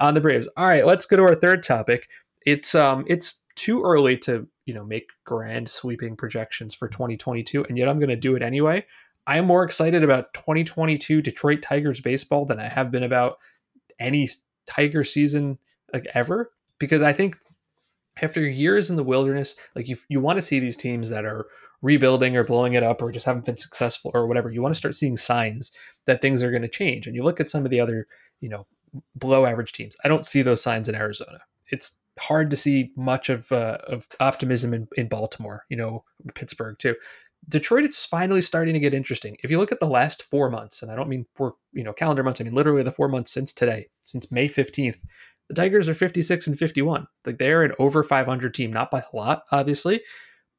[0.00, 0.48] on the Braves.
[0.56, 2.08] All right, let's go to our third topic.
[2.44, 7.78] It's um it's too early to you know make grand sweeping projections for 2022 and
[7.78, 8.84] yet i'm going to do it anyway
[9.26, 13.38] i am more excited about 2022 detroit tigers baseball than i have been about
[13.98, 14.28] any
[14.66, 15.58] tiger season
[15.92, 17.36] like ever because i think
[18.22, 21.46] after years in the wilderness, like you you want to see these teams that are
[21.82, 24.50] rebuilding or blowing it up or just haven't been successful or whatever.
[24.50, 25.72] You want to start seeing signs
[26.06, 27.06] that things are going to change.
[27.06, 28.06] And you look at some of the other,
[28.40, 28.66] you know,
[29.18, 29.96] below average teams.
[30.02, 31.40] I don't see those signs in Arizona.
[31.68, 36.78] It's hard to see much of uh, of optimism in, in Baltimore, you know, Pittsburgh
[36.78, 36.94] too.
[37.48, 39.36] Detroit is finally starting to get interesting.
[39.42, 41.92] If you look at the last four months, and I don't mean four, you know,
[41.92, 44.98] calendar months, I mean literally the four months since today, since May 15th,
[45.48, 47.06] the Tigers are 56 and 51.
[47.24, 50.00] Like they're an over 500 team, not by a lot, obviously,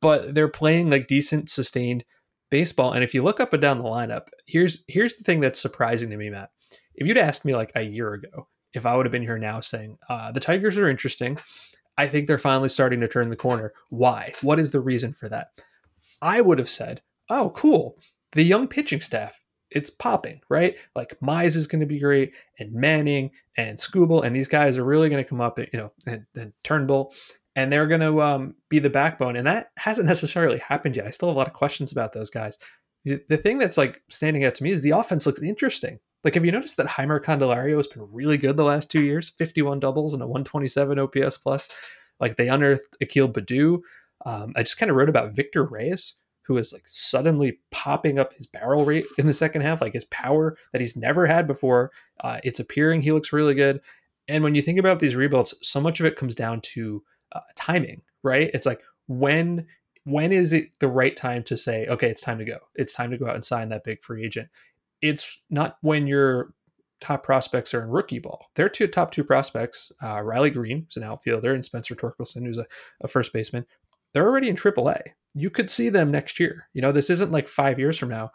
[0.01, 2.05] but they're playing like decent, sustained
[2.49, 2.93] baseball.
[2.93, 6.09] And if you look up and down the lineup, here's here's the thing that's surprising
[6.11, 6.51] to me, Matt.
[6.95, 9.59] If you'd asked me like a year ago, if I would have been here now
[9.59, 11.37] saying uh, the Tigers are interesting,
[11.97, 13.73] I think they're finally starting to turn the corner.
[13.89, 14.33] Why?
[14.41, 15.49] What is the reason for that?
[16.21, 17.97] I would have said, oh, cool.
[18.31, 20.77] The young pitching staff, it's popping, right?
[20.95, 24.83] Like Mize is going to be great, and Manning and Skubal, and these guys are
[24.83, 27.13] really going to come up, you know, and, and Turnbull,
[27.55, 29.35] and they're going to um, be the backbone.
[29.35, 31.07] And that hasn't necessarily happened yet.
[31.07, 32.59] I still have a lot of questions about those guys.
[33.03, 35.99] The, the thing that's like standing out to me is the offense looks interesting.
[36.23, 39.29] Like, have you noticed that Jeimer Candelario has been really good the last two years?
[39.29, 41.69] 51 doubles and a 127 OPS plus.
[42.19, 43.81] Like, they unearthed Akil Baddoo.
[44.25, 48.33] Um, I just kind of wrote about Victor Reyes, who is like suddenly popping up
[48.33, 51.91] his barrel rate in the second half, like his power that he's never had before.
[52.21, 53.01] Uh, it's appearing.
[53.01, 53.81] He looks really good.
[54.27, 57.41] And when you think about these rebuilds, so much of it comes down to uh,
[57.55, 58.49] timing, right?
[58.53, 59.67] It's like when
[60.03, 62.57] when is it the right time to say, okay, it's time to go.
[62.75, 64.47] It's time to go out and sign that big free agent
[65.01, 66.53] it's not when your
[66.99, 68.47] top prospects are in rookie ball.
[68.55, 72.57] Their two top two prospects, uh, Riley Greene, who's an outfielder, and Spencer Torkelson, who's
[72.57, 72.65] a,
[73.01, 73.65] a first baseman,
[74.13, 75.01] they're already in AAA.
[75.35, 76.67] You could see them next year.
[76.73, 78.31] You know, this isn't like five years from now.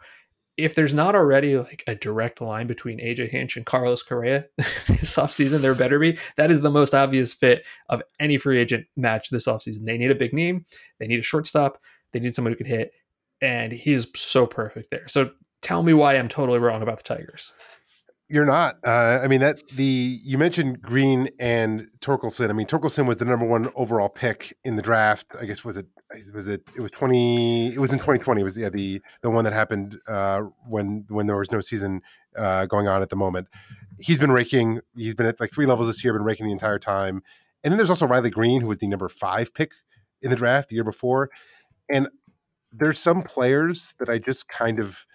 [0.55, 5.15] If there's not already like a direct line between AJ Hinch and Carlos Correa this
[5.15, 6.17] offseason, there better be.
[6.37, 9.85] That is the most obvious fit of any free agent match this offseason.
[9.85, 10.65] They need a big name,
[10.99, 11.79] they need a shortstop,
[12.11, 12.93] they need someone who can hit,
[13.41, 15.07] and he is so perfect there.
[15.07, 15.31] So
[15.63, 17.53] tell me why I'm totally wrong about the Tigers.
[18.29, 18.77] You're not.
[18.85, 22.49] Uh, I mean that the you mentioned Greene and Torkelson.
[22.49, 25.27] I mean Torkelson was the number one overall pick in the draft.
[25.39, 25.87] I guess was it
[26.33, 27.73] was it it was twenty.
[27.73, 28.41] It was in 2020.
[28.41, 32.01] It was yeah the the one that happened uh, when when there was no season
[32.37, 33.49] uh, going on at the moment.
[33.99, 34.79] He's been raking.
[34.95, 36.13] He's been at like three levels this year.
[36.13, 37.21] Been raking the entire time.
[37.63, 39.71] And then there's also Riley Greene, who was the number five pick
[40.21, 41.29] in the draft the year before.
[41.89, 42.07] And
[42.71, 45.05] there's some players that I just kind of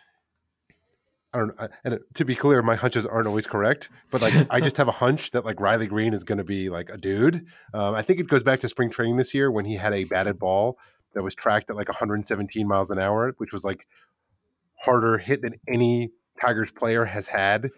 [1.38, 1.72] I don't.
[1.84, 4.92] And to be clear, my hunches aren't always correct, but like I just have a
[4.92, 7.46] hunch that like Riley Greene is going to be like a dude.
[7.72, 10.04] Um, I think it goes back to spring training this year when he had a
[10.04, 10.78] batted ball
[11.14, 13.86] that was tracked at like 117 miles an hour, which was like
[14.80, 17.70] harder hit than any Tigers player has had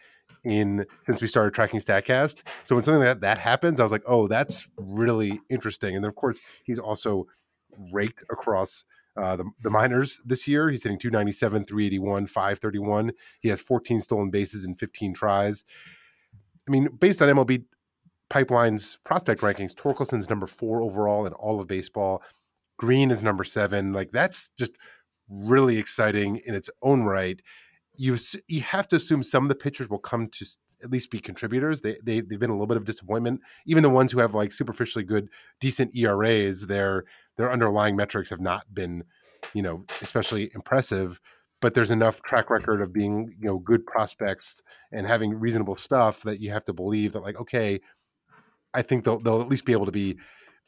[0.45, 2.43] in since we started tracking Statcast.
[2.65, 5.95] So when something like that, that happens, I was like, oh, that's really interesting.
[5.95, 7.27] And then of course he's also
[7.93, 8.85] raked across
[9.21, 10.71] uh, the, the minors this year.
[10.71, 13.13] He's hitting 297, 381, 531.
[13.41, 15.65] He has 14 stolen bases in 15 tries.
[16.67, 17.65] I mean, based on MLB
[18.29, 22.23] Pipeline's prospect rankings, Torkelson's number four overall in all of baseball.
[22.79, 23.93] Greene is number seven.
[23.93, 24.73] Like that's just
[25.29, 27.41] really exciting in its own right.
[27.97, 30.47] You you have to assume some of the pitchers will come to
[30.83, 31.83] at least be contributors.
[31.83, 33.41] They, they they've been a little bit of disappointment.
[33.67, 35.29] Even the ones who have like superficially good,
[35.61, 37.05] decent ERAs, their
[37.37, 39.05] their underlying metrics have not been,
[39.55, 41.21] you know, especially impressive.
[41.61, 44.63] But there's enough track record of being, you know, good prospects
[44.93, 47.81] and having reasonable stuff that you have to believe that, like, okay,
[48.73, 50.19] I think they'll they'll at least be able to be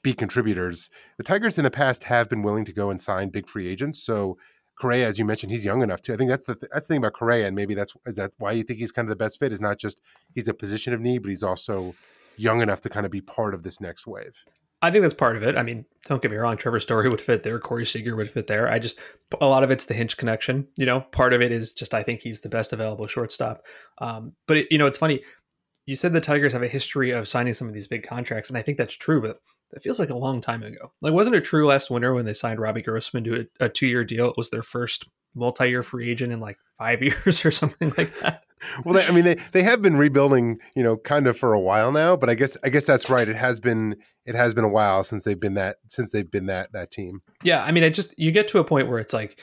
[0.02, 0.90] be contributors.
[1.16, 4.02] The Tigers in the past have been willing to go and sign big free agents,
[4.02, 4.36] so
[4.78, 6.12] Correa, as you mentioned, he's young enough too.
[6.12, 8.52] I think that's the that's the thing about Correa, and maybe that's is that why
[8.52, 10.00] you think he's kind of the best fit is not just
[10.34, 11.94] he's a position of need, but he's also
[12.36, 14.44] young enough to kind of be part of this next wave.
[14.82, 15.56] I think that's part of it.
[15.56, 18.48] I mean, don't get me wrong, Trevor Story would fit there, Corey Seager would fit
[18.48, 18.68] there.
[18.68, 18.98] I just
[19.40, 20.66] a lot of it's the Hinch connection.
[20.76, 23.62] You know, part of it is just I think he's the best available shortstop.
[23.98, 25.22] Um, but it, you know, it's funny.
[25.86, 28.58] You said the Tigers have a history of signing some of these big contracts, and
[28.58, 29.22] I think that's true.
[29.22, 29.38] But
[29.72, 30.92] it feels like a long time ago.
[31.00, 33.86] Like, wasn't it true last winter when they signed Robbie Grossman to a, a two
[33.86, 34.28] year deal?
[34.28, 38.18] It was their first multi year free agent in like five years or something like
[38.20, 38.44] that.
[38.84, 41.60] Well, they, I mean, they, they have been rebuilding, you know, kind of for a
[41.60, 42.16] while now.
[42.16, 43.28] But I guess I guess that's right.
[43.28, 46.46] It has been it has been a while since they've been that since they've been
[46.46, 47.22] that that team.
[47.42, 49.38] Yeah, I mean, I just you get to a point where it's like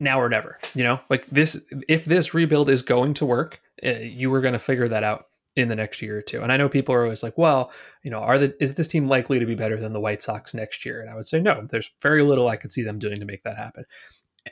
[0.00, 0.58] now or never.
[0.74, 4.54] You know, like this if this rebuild is going to work, uh, you were going
[4.54, 5.26] to figure that out
[5.56, 6.42] in the next year or two.
[6.42, 9.08] And I know people are always like, well, you know, are the is this team
[9.08, 11.00] likely to be better than the White Sox next year?
[11.00, 11.66] And I would say no.
[11.68, 13.84] There's very little I could see them doing to make that happen.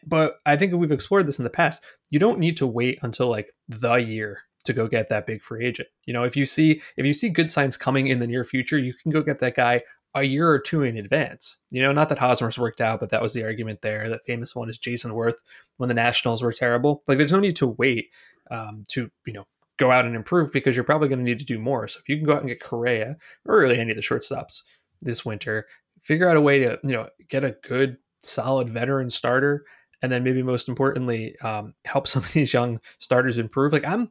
[0.07, 1.83] But I think we've explored this in the past.
[2.11, 5.67] You don't need to wait until like the year to go get that big free
[5.67, 5.89] agent.
[6.07, 8.79] You know, if you see if you see good signs coming in the near future,
[8.79, 9.83] you can go get that guy
[10.15, 11.59] a year or two in advance.
[11.71, 14.09] You know, not that Hosmer's worked out, but that was the argument there.
[14.09, 15.39] That famous one is Jayson Werth
[15.77, 17.03] when the Nationals were terrible.
[17.09, 18.11] Like, there's no need to wait
[18.51, 19.45] um, to, you know,
[19.77, 21.89] go out and improve because you're probably going to need to do more.
[21.89, 24.63] So if you can go out and get Correa or really any of the shortstops
[25.01, 25.67] this winter,
[26.01, 29.65] figure out a way to, you know, get a good, solid veteran starter.
[30.05, 33.73] And then maybe most importantly, um, help some of these young starters improve.
[33.73, 34.09] Like I'm,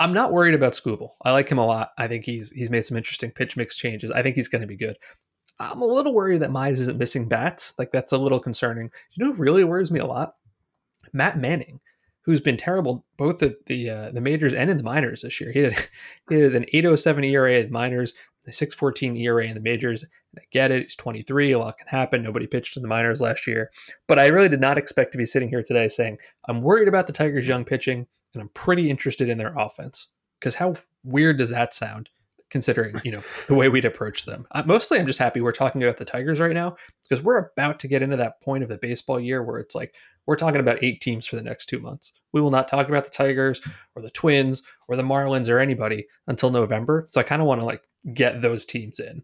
[0.00, 1.10] I'm not worried about Skubal.
[1.22, 1.90] I like him a lot.
[1.98, 4.10] I think he's he's made some interesting pitch mix changes.
[4.10, 4.96] I think he's going to be good.
[5.60, 7.74] I'm a little worried that Mize isn't missing bats.
[7.78, 8.90] Like that's a little concerning.
[9.12, 10.34] You know, really worries me a lot.
[11.12, 11.80] Matt Manning,
[12.22, 15.50] who's been terrible both at the uh, the majors and in the minors this year.
[15.50, 15.88] He had
[16.28, 18.14] he had an 807 ERA at minors,
[18.48, 20.02] a 614 ERA in the majors.
[20.02, 20.82] And I get it.
[20.82, 21.52] He's 23.
[21.52, 22.22] A lot can happen.
[22.22, 23.70] Nobody pitched in the minors last year.
[24.06, 27.06] But I really did not expect to be sitting here today saying, I'm worried about
[27.06, 30.12] the Tigers' young pitching, and I'm pretty interested in their offense.
[30.38, 32.10] Because how weird does that sound?
[32.50, 34.46] considering you know the way we'd approach them.
[34.52, 37.78] Uh, mostly, I'm just happy we're talking about the Tigers right now because we're about
[37.80, 39.94] to get into that point of the baseball year where it's like
[40.26, 42.12] we're talking about eight teams for the next two months.
[42.32, 43.60] We will not talk about the Tigers
[43.94, 47.06] or the Twins or the Marlins or anybody until November.
[47.08, 47.82] So I kind of want to like
[48.14, 49.22] get those teams in,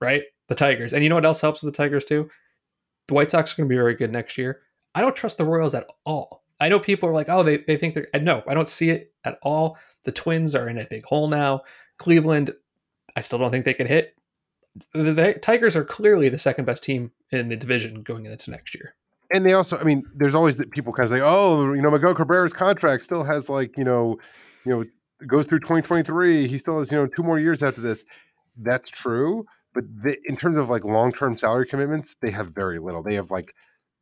[0.00, 0.22] right?
[0.48, 2.28] The Tigers, and you know what else helps with the Tigers too?
[3.08, 4.60] The White Sox are going to be very good next year.
[4.94, 6.44] I don't trust the Royals at all.
[6.60, 9.12] I know people are like, oh, they, they think they're no, I don't see it
[9.24, 9.78] at all.
[10.04, 11.62] The Twins are in a big hole now.
[11.98, 12.52] Cleveland,
[13.16, 14.14] I still don't think they can hit.
[14.92, 18.74] The, the Tigers are clearly the second best team in the division going into next
[18.74, 18.94] year.
[19.34, 21.90] And they also, I mean, there's always that people kind of say, oh, you know,
[21.90, 24.18] Miguel Cabrera's contract still has like, you know,
[24.64, 24.84] you know,
[25.26, 26.46] goes through 2023.
[26.46, 28.04] He still has, you know, two more years after this.
[28.56, 29.46] That's true.
[29.74, 29.84] But
[30.24, 33.02] in terms of like long term salary commitments, they have very little.
[33.02, 33.54] They have like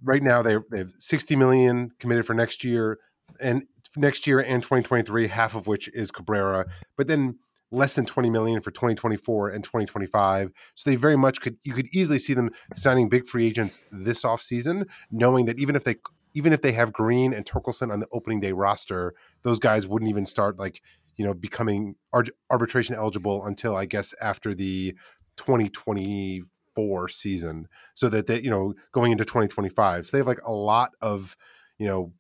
[0.03, 2.99] right now they they have 60 million committed for next year
[3.41, 3.65] and
[3.97, 6.67] next year and 2023, half of which is Cabrera.
[6.97, 7.39] But then
[7.71, 10.51] less than 20 million for 2024 and 2025.
[10.75, 14.23] So they very much could you could easily see them signing big free agents this
[14.23, 15.97] offseason, knowing that even if they
[16.35, 20.09] even if they have Greene and Torkelson on the opening day roster, those guys wouldn't
[20.09, 20.81] even start like,
[21.21, 21.97] you know, becoming
[22.51, 24.95] arbitration eligible until I guess after the
[25.37, 27.69] 2024 season.
[27.95, 30.07] So that they, you know, going into 2025.
[30.07, 31.37] So they have like a lot of,
[31.77, 32.15] you know,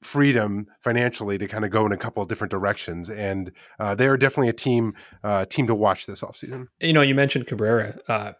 [0.00, 3.10] freedom financially to kind of go in a couple of different directions.
[3.10, 6.68] And uh, they are definitely a team uh, team to watch this offseason.
[6.80, 7.98] You know, you mentioned Cabrera.
[8.08, 8.32] Uh,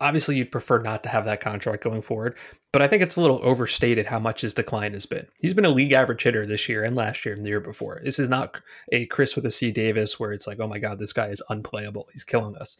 [0.00, 2.36] obviously, you'd prefer not to have that contract going forward,
[2.72, 5.26] but I think it's a little overstated how much his decline has been.
[5.40, 8.00] He's been a league average hitter this year and last year and the year before.
[8.02, 8.60] This is not
[8.92, 11.42] a Chris with a C Davis where it's like, oh my God, this guy is
[11.48, 12.08] unplayable.
[12.12, 12.76] He's killing us.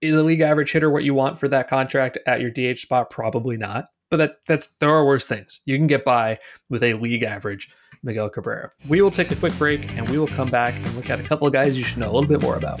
[0.00, 3.10] Is a league average hitter what you want for that contract at your DH spot?
[3.10, 3.86] Probably not.
[4.10, 5.60] But that that's there are worse things.
[5.66, 7.70] You can get by with a league average
[8.02, 8.70] Miguel Cabrera.
[8.88, 11.22] We will take a quick break and we will come back and look at a
[11.22, 12.80] couple of guys you should know a little bit more about.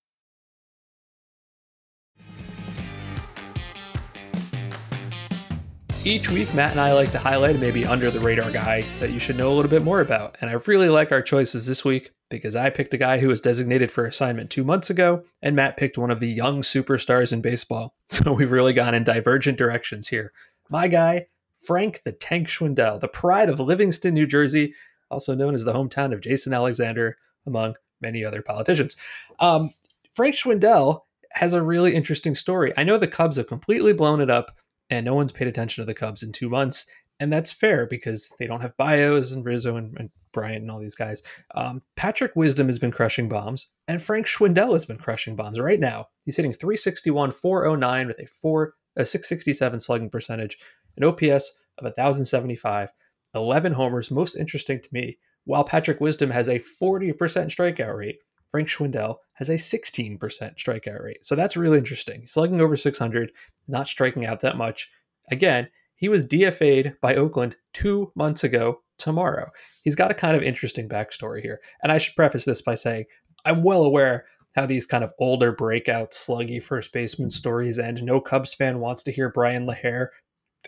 [6.03, 9.19] Each week, Matt and I like to highlight maybe under the radar guy that you
[9.19, 10.35] should know a little bit more about.
[10.41, 13.39] And I really like our choices this week because I picked a guy who was
[13.39, 17.41] designated for assignment two months ago, and Matt picked one of the young superstars in
[17.41, 17.93] baseball.
[18.09, 20.33] So we've really gone in divergent directions here.
[20.69, 21.27] My guy,
[21.59, 24.73] Frank the Tank Schwindel, the pride of Livingston, New Jersey,
[25.11, 28.97] also known as the hometown of Jason Alexander, among many other politicians.
[29.39, 29.69] Um,
[30.13, 31.01] Frank Schwindel
[31.33, 32.73] has a really interesting story.
[32.75, 34.57] I know the Cubs have completely blown it up
[34.91, 36.85] and no one's paid attention to the Cubs in two months.
[37.19, 40.79] And that's fair because they don't have Baez and Rizzo and, and Bryant and all
[40.79, 41.23] these guys.
[41.55, 45.79] Um, Patrick Wisdom has been crushing bombs, and Frank Schwindel has been crushing bombs right
[45.79, 46.07] now.
[46.25, 50.57] He's hitting 361, 409 with a four a 667 slugging percentage,
[50.97, 52.89] an OPS of 1,075,
[53.35, 54.11] 11 homers.
[54.11, 58.19] Most interesting to me, while Patrick Wisdom has a 40% strikeout rate,
[58.51, 61.25] Frank Schwindel has a 16% strikeout rate.
[61.25, 62.25] So that's really interesting.
[62.25, 63.31] Slugging over 600,
[63.67, 64.89] not striking out that much.
[65.31, 69.49] Again, he was DFA'd by Oakland two months ago tomorrow.
[69.83, 71.61] He's got a kind of interesting backstory here.
[71.81, 73.05] And I should preface this by saying
[73.45, 74.25] I'm well aware
[74.55, 78.03] how these kind of older breakout sluggy first baseman stories end.
[78.03, 80.07] No Cubs fan wants to hear Brian LaHair.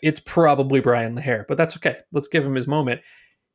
[0.02, 1.98] It's probably Brian LaHair, but that's okay.
[2.12, 3.02] Let's give him his moment.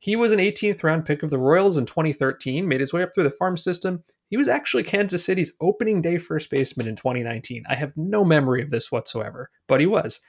[0.01, 3.13] He was an 18th round pick of the Royals in 2013, made his way up
[3.13, 4.03] through the farm system.
[4.29, 7.63] He was actually Kansas City's opening day first baseman in 2019.
[7.67, 10.21] I have no memory of this whatsoever, but he was.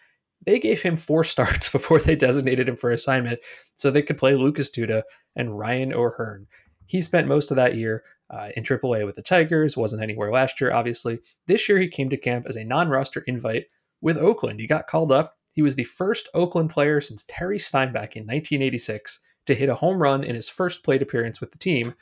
[0.44, 3.38] They gave him four starts before they designated him for assignment
[3.76, 5.02] so they could play Lucas Duda
[5.36, 6.48] and Ryan O'Hearn.
[6.86, 10.60] He spent most of that year uh, in AAA with the Tigers, wasn't anywhere last
[10.60, 11.20] year, obviously.
[11.46, 13.66] This year he came to camp as a non roster invite
[14.00, 14.58] with Oakland.
[14.58, 15.36] He got called up.
[15.52, 20.00] He was the first Oakland player since Terry Steinbach in 1986 to hit a home
[20.00, 21.94] run in his first plate appearance with the team.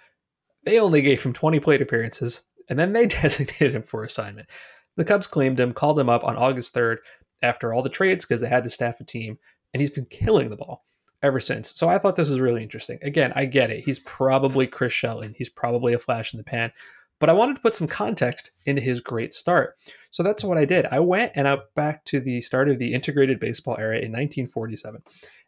[0.64, 4.48] They only gave him 20 plate appearances, and then they designated him for assignment.
[4.96, 6.98] The Cubs claimed him, called him up on August 3rd
[7.42, 9.38] after all the trades because they had to staff a team,
[9.72, 10.84] and he's been killing the ball
[11.22, 11.74] ever since.
[11.74, 12.98] So I thought this was really interesting.
[13.02, 13.84] Again, I get it.
[13.84, 15.34] He's probably Chris Shelton.
[15.36, 16.72] He's probably a flash in the pan.
[17.20, 19.74] But I wanted to put some context into his great start.
[20.12, 20.86] So that's what I did.
[20.86, 25.02] I went and I back to the start of the integrated baseball era in 1947.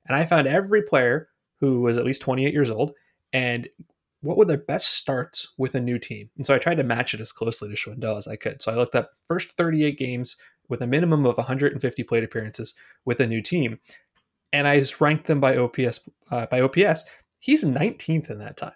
[0.08, 1.28] And I found every player
[1.60, 2.92] who was at least 28 years old
[3.32, 3.68] and
[4.22, 6.28] what were their best starts with a new team.
[6.36, 8.60] And so I tried to match it as closely to Schwindel as I could.
[8.60, 10.36] So I looked up first 38 games
[10.68, 13.78] with a minimum of 150 plate appearances with a new team
[14.52, 16.08] and I just ranked them by OPS.
[16.30, 17.04] Uh, by OPS,
[17.38, 18.72] he's 19th in that time.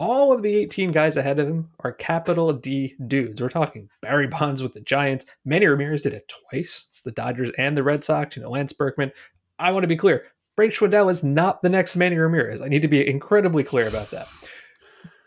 [0.00, 3.42] All of the 18 guys ahead of him are capital D dudes.
[3.42, 5.26] We're talking Barry Bonds with the Giants.
[5.44, 6.88] Manny Ramirez did it twice.
[7.04, 8.36] The Dodgers and the Red Sox.
[8.36, 9.10] You know, Lance Berkman.
[9.58, 10.26] I want to be clear.
[10.58, 12.60] Frank Schwindel is not the next Manny Ramirez.
[12.60, 14.26] I need to be incredibly clear about that.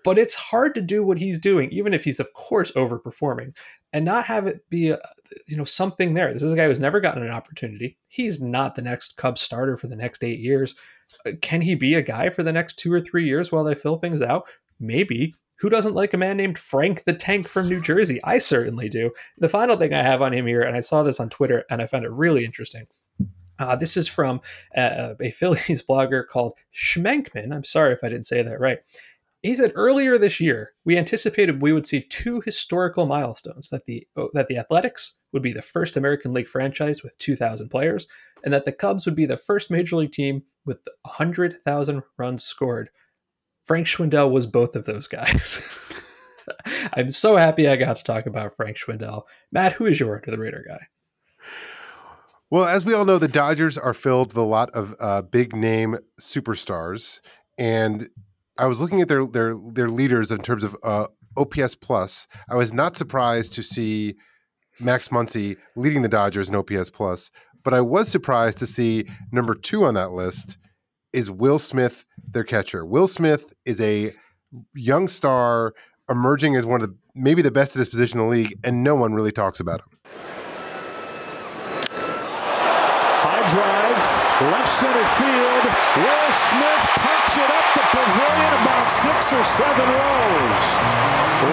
[0.04, 3.56] But it's hard to do what he's doing, even if he's of course overperforming
[3.94, 5.00] and not have it be a,
[5.48, 6.34] you know something there.
[6.34, 7.98] This is a guy who's never gotten an opportunity.
[8.10, 10.76] He's not the next Cubs starter for the next eight years.
[11.26, 13.74] Uh, can he be a guy for the next two or three years while they
[13.74, 14.50] fill things out?
[14.82, 15.34] Maybe.
[15.60, 18.20] Who doesn't like a man named Frank the Tank from New Jersey?
[18.26, 19.12] I certainly do.
[19.38, 21.82] The final thing I have on him here, and I saw this on Twitter and
[21.82, 22.86] I found it really interesting.
[23.62, 24.42] Uh, this is from
[24.76, 27.54] uh, a Phillies blogger called Schmenkman.
[27.54, 28.80] I'm sorry if I didn't say that right.
[29.44, 34.08] He said earlier this year, we anticipated we would see two historical milestones that the
[34.16, 38.08] oh, that the Athletics would be the first American League franchise with 2,000 players,
[38.44, 42.90] and that the Cubs would be the first major league team with 100,000 runs scored.
[43.66, 45.70] Frank Schwindel was both of those guys.
[46.94, 49.24] I'm so happy I got to talk about Frank Schwindel.
[49.52, 50.88] Matt, who is your under the radar guy?
[52.52, 55.56] Well, as we all know, the Dodgers are filled with a lot of uh, big
[55.56, 57.22] name superstars,
[57.58, 58.10] and
[58.58, 62.28] I was looking at their their their leaders in terms of uh, OPS plus.
[62.50, 64.16] I was not surprised to see
[64.82, 67.32] Max Muncy leading the Dodgers in OPS plus,
[67.64, 70.58] but I was surprised to see number two on that list
[71.14, 72.86] is Will Smith, their catcher.
[72.86, 74.14] Will Smith is a
[74.76, 75.74] young star
[76.10, 78.84] emerging as one of the, maybe the best at his position in the league, and
[78.84, 79.98] no one really talks about him.
[83.24, 84.02] High drive,
[84.48, 85.64] left center field.
[86.00, 86.92] Will Smith
[87.32, 90.64] it up the pavilion about six or seven rows.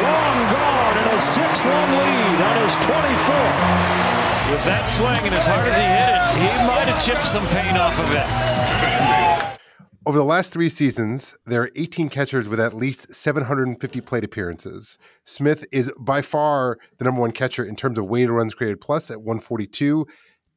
[0.02, 4.08] Long gone and a 6-1 lead on his 24th.
[4.50, 7.46] With that swing and as hard as he hit it, he might have chipped some
[7.48, 9.58] paint off of it.
[10.06, 14.98] Over the last three seasons, there are 18 catchers with at least 750 plate appearances.
[15.24, 19.10] Smith is by far the number one catcher in terms of weighted runs created plus
[19.10, 20.06] at 142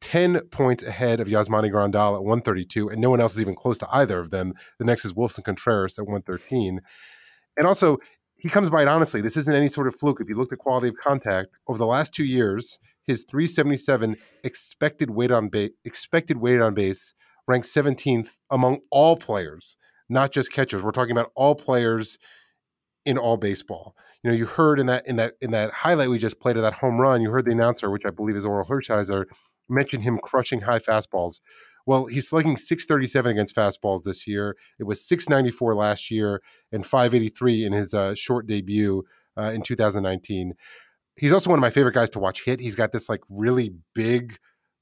[0.02, 3.78] 10 points ahead of Yasmani Grandal at 132, and no one else is even close
[3.78, 4.52] to either of them.
[4.78, 6.80] The next is Willson Contreras at 113.
[7.56, 7.98] And also,
[8.36, 9.20] he comes by it honestly.
[9.20, 10.20] This isn't any sort of fluke.
[10.20, 15.10] If you look at quality of contact over the last two years, his 377 expected
[15.10, 17.14] weight on base expected weight on base
[17.46, 19.76] ranks 17th among all players,
[20.08, 20.82] not just catchers.
[20.82, 22.18] We're talking about all players
[23.04, 23.96] in all baseball.
[24.22, 26.62] You know, you heard in that in that in that highlight we just played of
[26.62, 29.26] that home run, you heard the announcer, which I believe is Orel Hershiser,
[29.72, 31.40] mentioned him crushing high fastballs.
[31.86, 34.56] Well, he's slugging 637 against fastballs this year.
[34.78, 39.02] It was 694 last year and 583 in his uh, short debut
[39.36, 40.54] uh, in 2019.
[41.16, 42.60] He's also one of my favorite guys to watch hit.
[42.60, 44.38] He's got this like really big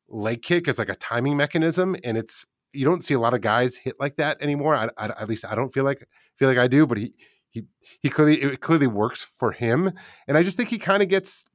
[0.08, 3.40] leg kick as like a timing mechanism, and it's you don't see a lot of
[3.40, 4.76] guys hit like that anymore.
[4.76, 6.06] I, I, at least I don't feel like
[6.38, 7.14] feel like I do, but he
[7.50, 7.64] he
[8.00, 9.92] he clearly it clearly works for him,
[10.28, 11.46] and I just think he kind of gets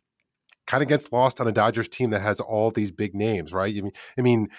[0.67, 3.75] kind of gets lost on a Dodgers team that has all these big names, right?
[3.75, 4.49] I mean, I mean,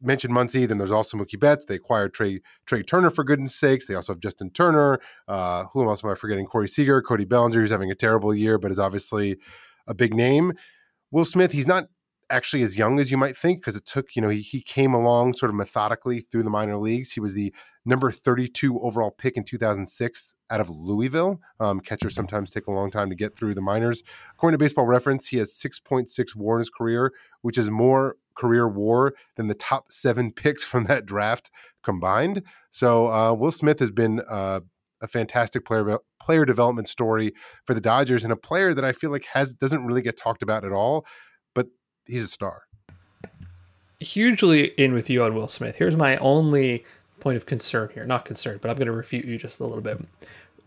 [0.00, 1.64] mentioned Muncy, then there's also Mookie Betts.
[1.64, 3.86] They acquired Trea Trea Turner for goodness sakes.
[3.86, 5.00] They also have Justin Turner.
[5.26, 6.46] Uh, who else am I forgetting?
[6.46, 9.36] Corey Seager, Cody Bellinger, who's having a terrible year, but is obviously
[9.86, 10.52] a big name.
[11.10, 11.86] Will Smith, he's not
[12.30, 14.94] actually as young as you might think because it took, you know, he, he came
[14.94, 17.12] along sort of methodically through the minor leagues.
[17.12, 17.54] He was the
[17.84, 21.40] number 32 overall pick in 2006 out of Louisville.
[21.60, 24.02] Um, catchers sometimes take a long time to get through the minors.
[24.32, 27.12] According to Baseball Reference, he has 6.6 WAR in his career,
[27.42, 31.50] which is more career WAR than the top seven picks from that draft
[31.82, 32.42] combined.
[32.70, 34.60] So uh, Will Smith has been uh,
[35.00, 37.34] a fantastic player player development story
[37.66, 40.42] for the Dodgers and a player that I feel like has doesn't really get talked
[40.42, 41.06] about at all,
[42.06, 42.62] he's a star.
[44.00, 45.76] Hugely in with you on Will Smith.
[45.76, 46.84] Here's my only
[47.20, 48.04] point of concern here.
[48.04, 49.98] Not concern, but I'm going to refute you just a little bit.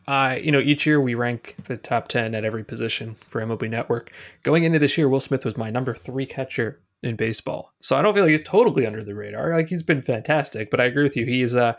[0.07, 3.69] Uh, you know, each year we rank the top 10 at every position for MLB
[3.69, 4.11] Network.
[4.43, 7.73] Going into this year, Will Smith was my number three catcher in baseball.
[7.81, 9.53] So I don't feel like he's totally under the radar.
[9.53, 11.25] Like he's been fantastic, but I agree with you.
[11.25, 11.73] He is uh,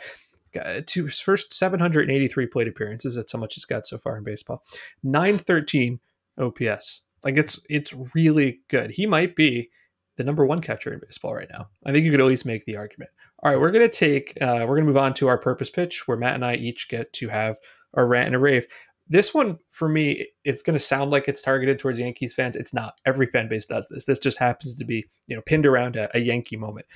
[0.54, 3.16] to his first 783 plate appearances.
[3.16, 4.62] That's how much he's got so far in baseball.
[5.02, 6.00] 913
[6.38, 7.02] OPS.
[7.24, 8.90] Like it's it's really good.
[8.90, 9.70] He might be
[10.16, 11.68] the number one catcher in baseball right now.
[11.84, 13.10] I think you could at least make the argument.
[13.42, 16.16] All right, we're gonna take uh, we're gonna move on to our purpose pitch, where
[16.16, 17.58] Matt and I each get to have
[17.94, 18.66] a rant and a rave.
[19.10, 22.56] This one for me, it's to sound like it's targeted towards Yankees fans.
[22.56, 23.00] It's not.
[23.06, 24.04] Every fan base does this.
[24.04, 26.86] This just happens to be, you know, pinned around a, a Yankee moment.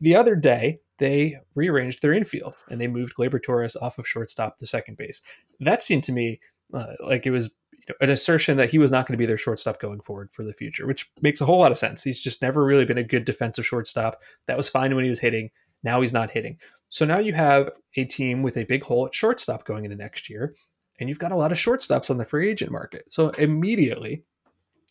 [0.00, 4.58] The other day, they rearranged their infield and they moved Gleyber Torres off of shortstop
[4.58, 5.20] to second base.
[5.60, 6.40] That seemed to me
[6.72, 7.50] uh, like it was
[7.88, 10.44] know, an assertion that he was not going to be their shortstop going forward for
[10.44, 12.02] the future, which makes a whole lot of sense.
[12.02, 14.22] He's just never really been a good defensive shortstop.
[14.46, 15.50] That was fine when he was hitting.
[15.82, 16.58] Now he's not hitting.
[16.88, 20.30] So now you have a team with a big hole at shortstop going into next
[20.30, 20.54] year,
[21.00, 23.10] and you've got a lot of shortstops on the free agent market.
[23.10, 24.24] So immediately,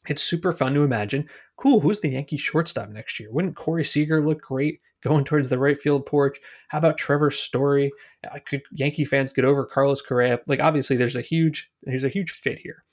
[0.07, 1.27] it's super fun to imagine.
[1.57, 3.31] Cool, who's the Yankee shortstop next year?
[3.31, 6.39] Wouldn't Corey Seager look great going towards the right field porch?
[6.69, 7.91] How about Trevor Story?
[8.29, 10.39] Uh, could Yankee fans get over Carlos Correa?
[10.47, 12.83] Like obviously, there's a huge there's a huge fit here.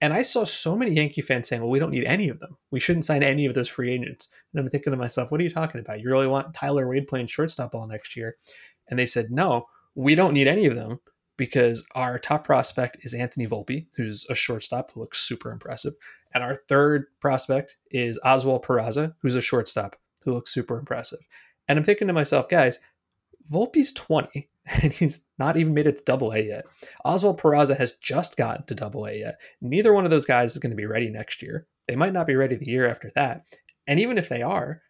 [0.00, 2.58] And I saw so many Yankee fans saying, well, we don't need any of them.
[2.70, 4.28] We shouldn't sign any of those free agents.
[4.52, 6.00] And I'm thinking to myself, what are you talking about?
[6.00, 8.36] You really want Tyler Wade playing shortstop all next year?
[8.90, 11.00] And they said, no, we don't need any of them
[11.36, 15.94] because our top prospect is Anthony Volpe, who's a shortstop who looks super impressive.
[16.34, 21.20] And our third prospect is Oswald Peraza, who's a shortstop who looks super impressive.
[21.68, 22.78] And I'm thinking to myself, guys,
[23.50, 24.48] Volpe's 20
[24.82, 26.66] and he's not even made it to double A yet.
[27.04, 29.40] Oswald Peraza has just gotten to double A yet.
[29.60, 31.66] Neither one of those guys is going to be ready next year.
[31.86, 33.44] They might not be ready the year after that.
[33.86, 34.82] And even if they are,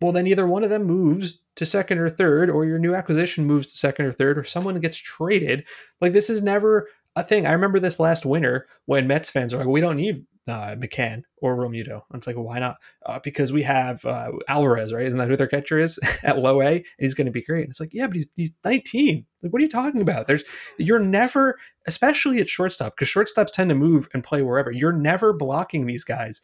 [0.00, 3.44] well, then either one of them moves to second or third, or your new acquisition
[3.44, 5.66] moves to second or third, or someone gets traded.
[6.00, 7.46] Like this is never a thing.
[7.46, 11.22] I remember this last winter when Mets fans are like, we don't need uh, McCann
[11.42, 12.02] or Realmuto.
[12.10, 12.76] And it's like, why not?
[13.04, 15.04] Uh, because we have uh, Alvarez, right?
[15.04, 16.76] Isn't that who their catcher is at low A?
[16.76, 17.62] And he's going to be great.
[17.62, 19.26] And it's like, yeah, but he's, he's 19.
[19.42, 20.26] Like, what are you talking about?
[20.26, 20.44] There's,
[20.78, 24.70] you're never, especially at shortstop, because shortstops tend to move and play wherever.
[24.70, 26.40] You're never blocking these guys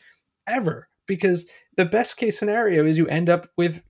[0.46, 3.82] ever because the best case scenario is you end up with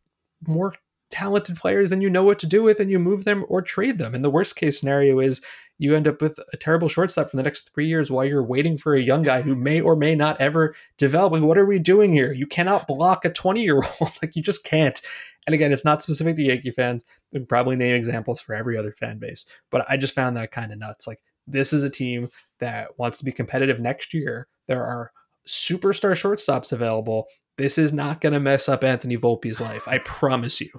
[0.47, 0.75] more
[1.11, 3.99] talented players than you know what to do with and you move them or trade
[3.99, 4.15] them.
[4.15, 5.41] And the worst case scenario is
[5.79, 8.77] you end up with a terrible shortstop for the next three years while you're waiting
[8.77, 11.33] for a young guy who may or may not ever develop.
[11.33, 12.33] Like, what are we doing here?
[12.33, 14.12] You cannot block a 20 year old.
[14.23, 15.01] like, you just can't.
[15.47, 17.05] And again, it's not specific to Yankee fans.
[17.33, 19.47] We can probably name examples for every other fan base.
[19.71, 21.07] But I just found that kind of nuts.
[21.07, 24.49] Like, this is a team that wants to be competitive next year.
[24.67, 25.12] There are
[25.47, 27.26] superstar shortstops available.
[27.57, 29.86] This is not going to mess up Anthony Volpe's life.
[29.86, 30.70] I promise you.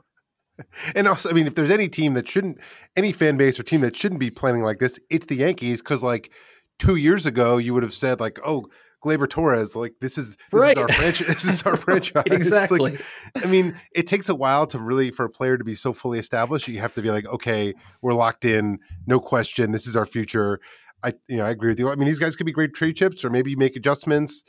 [0.96, 2.62] And also, I mean, if there's any team that shouldn't,
[2.96, 5.82] any fan base or team that shouldn't be planning like this, it's the Yankees.
[5.82, 6.32] Because like
[6.80, 8.66] two years ago, you would have said like, "Oh,
[9.04, 10.72] Gleyber Torres, like this is this right.
[10.72, 11.28] is our franchise.
[11.28, 12.80] This is our franchise." exactly.
[12.80, 13.02] Like,
[13.44, 16.20] I mean, it takes a while to really for a player to be so fully
[16.20, 16.70] established.
[16.70, 19.72] You have to be like, "Okay, we're locked in, no question.
[19.74, 20.62] This is our future."
[21.04, 21.90] I, you know, I agree with you.
[21.90, 24.44] I mean, these guys could be great trade chips, or maybe make adjustments.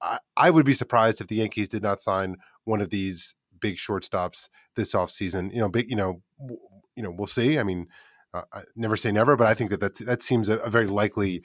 [0.00, 3.76] I, I would be surprised if the Yankees did not sign one of these big
[3.76, 5.52] shortstops this offseason.
[5.52, 6.60] You know, big, you know, w-
[6.96, 7.58] you know, we'll see.
[7.58, 7.86] I mean,
[8.34, 10.86] uh, I never say never, but I think that that's, that seems a, a very
[10.86, 11.42] likely,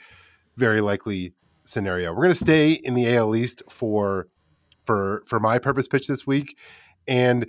[0.57, 1.33] very likely
[1.63, 2.11] scenario.
[2.11, 4.27] We're going to stay in the AL East for
[4.85, 6.57] for for my purpose pitch this week,
[7.07, 7.45] and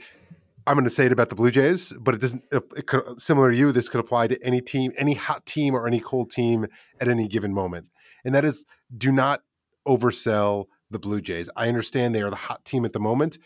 [0.69, 2.45] I'm going to say it about the Blue Jays, but it doesn't.
[2.53, 5.87] It could, similar to you, this could apply to any team, any hot team, or
[5.87, 6.67] any cold team
[7.01, 7.87] at any given moment,
[8.23, 9.41] and that is do not
[9.87, 11.49] oversell the Blue Jays.
[11.57, 13.39] I understand they are the hot team at the moment,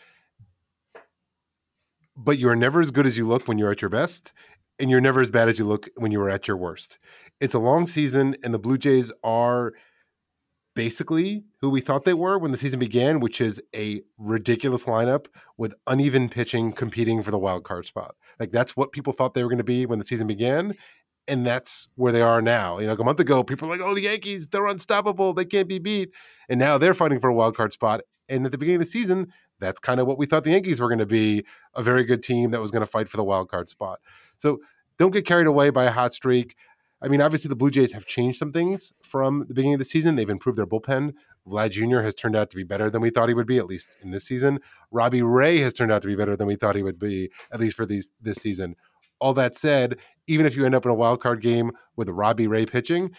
[2.17, 4.33] but you are never as good as you look when you're at your best,
[4.77, 6.99] and you're never as bad as you look when you are at your worst.
[7.39, 9.71] It's a long season, and the Blue Jays are
[10.75, 15.27] basically who we thought they were when the season began, which is a ridiculous lineup
[15.57, 18.15] with uneven pitching competing for the wild card spot.
[18.39, 20.75] Like that's what people thought they were going to be when the season began.
[21.27, 22.79] And that's where they are now.
[22.79, 25.33] You know, like a month ago, people were like, oh, the Yankees, they're unstoppable.
[25.33, 26.11] They can't be beat.
[26.49, 28.01] And now they're fighting for a wild card spot.
[28.29, 30.81] And at the beginning of the season, that's kind of what we thought the Yankees
[30.81, 31.45] were going to be
[31.75, 33.99] a very good team that was going to fight for the wild card spot.
[34.37, 34.59] So
[34.97, 36.55] don't get carried away by a hot streak.
[37.03, 39.85] I mean, obviously, the Blue Jays have changed some things from the beginning of the
[39.85, 40.15] season.
[40.15, 41.13] They've improved their bullpen.
[41.45, 41.99] Vlad Jr.
[41.99, 44.11] has turned out to be better than we thought he would be, at least in
[44.11, 44.59] this season.
[44.89, 47.59] Robbie Ray has turned out to be better than we thought he would be, at
[47.59, 48.75] least for these this season.
[49.19, 49.97] all that said,
[50.27, 53.11] even if you end up in a wild card game with Robbie Ray pitching,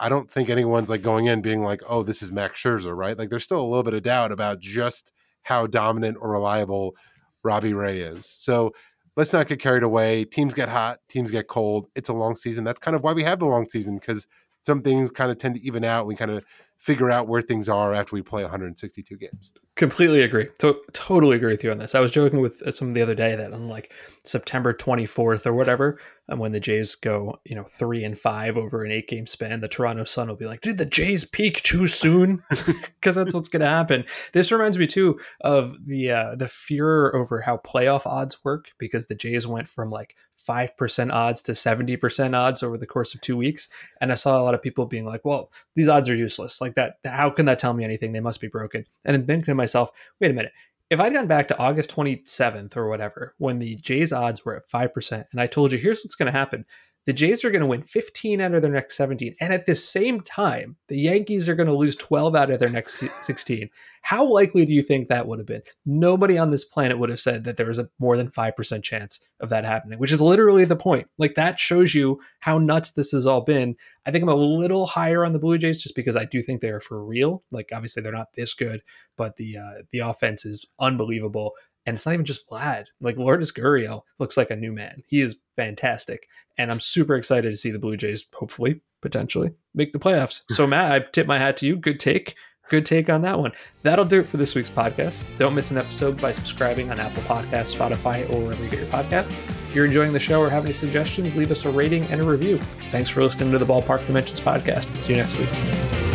[0.00, 3.18] I don't think anyone's like going in being like, oh, this is Max Scherzer, right?
[3.18, 5.12] Like there's still a little bit of doubt about just
[5.42, 6.94] how dominant or reliable
[7.42, 8.24] Robbie Ray is.
[8.26, 8.72] So
[9.18, 10.24] let's not get carried away.
[10.24, 11.88] Teams get hot, teams get cold.
[11.96, 12.62] It's a long season.
[12.62, 14.28] That's kind of why we have the long season because
[14.60, 16.06] some things kind of tend to even out.
[16.06, 16.44] We kind of
[16.78, 19.52] figure out where things are after we play 162 games.
[19.74, 20.48] Completely agree.
[20.60, 21.94] To- totally agree with you on this.
[21.94, 23.92] I was joking with uh, some the other day that on like
[24.24, 25.98] September 24th or whatever,
[26.28, 29.60] and when the Jays go, you know, three and five over an eight game span,
[29.60, 32.40] the Toronto Sun will be like, did the Jays peak too soon?
[33.00, 34.04] Because that's what's going to happen.
[34.32, 39.06] This reminds me too of the uh, the fear over how playoff odds work because
[39.06, 43.14] the Jays went from like five percent odds to seventy percent odds over the course
[43.14, 43.68] of two weeks,
[44.00, 46.60] and I saw a lot of people being like, well, these odds are useless.
[46.60, 48.12] Like that, how can that tell me anything?
[48.12, 48.84] They must be broken.
[49.04, 49.90] And then thinking to myself,
[50.20, 50.52] wait a minute
[50.90, 54.66] if I'd gone back to August 27th or whatever, when the Jays odds were at
[54.66, 56.64] 5%, and I told you, here's what's going to happen
[57.08, 59.34] the Jays are going to win 15 out of their next 17.
[59.40, 62.68] And at the same time, the Yankees are going to lose 12 out of their
[62.68, 63.70] next 16.
[64.02, 65.62] How likely do you think that would have been?
[65.86, 69.20] Nobody on this planet would have said that there was a more than 5% chance
[69.40, 71.08] of that happening, which is literally the point.
[71.16, 73.76] Like that shows you how nuts this has all been.
[74.04, 76.60] I think I'm a little higher on the Blue Jays just because I do think
[76.60, 77.42] they are for real.
[77.50, 78.82] Like obviously they're not this good,
[79.16, 81.52] but the uh, the offense is unbelievable.
[81.86, 82.86] And it's not even just Vlad.
[83.00, 85.02] Like Lourdes Gurriel looks like a new man.
[85.06, 86.28] He is fantastic.
[86.58, 90.42] And I'm super excited to see the Blue Jays hopefully, potentially, make the playoffs.
[90.50, 91.76] So Matt, I tip my hat to you.
[91.76, 92.34] Good take.
[92.68, 93.52] Good take on that one.
[93.82, 95.24] That'll do it for this week's podcast.
[95.38, 98.88] Don't miss an episode by subscribing on Apple Podcasts, Spotify, or wherever you get your
[98.88, 99.38] podcasts.
[99.38, 102.24] If you're enjoying the show or have any suggestions, leave us a rating and a
[102.24, 102.58] review.
[102.90, 105.02] Thanks for listening to the Ballpark Dimensions podcast.
[105.02, 106.07] See you next week.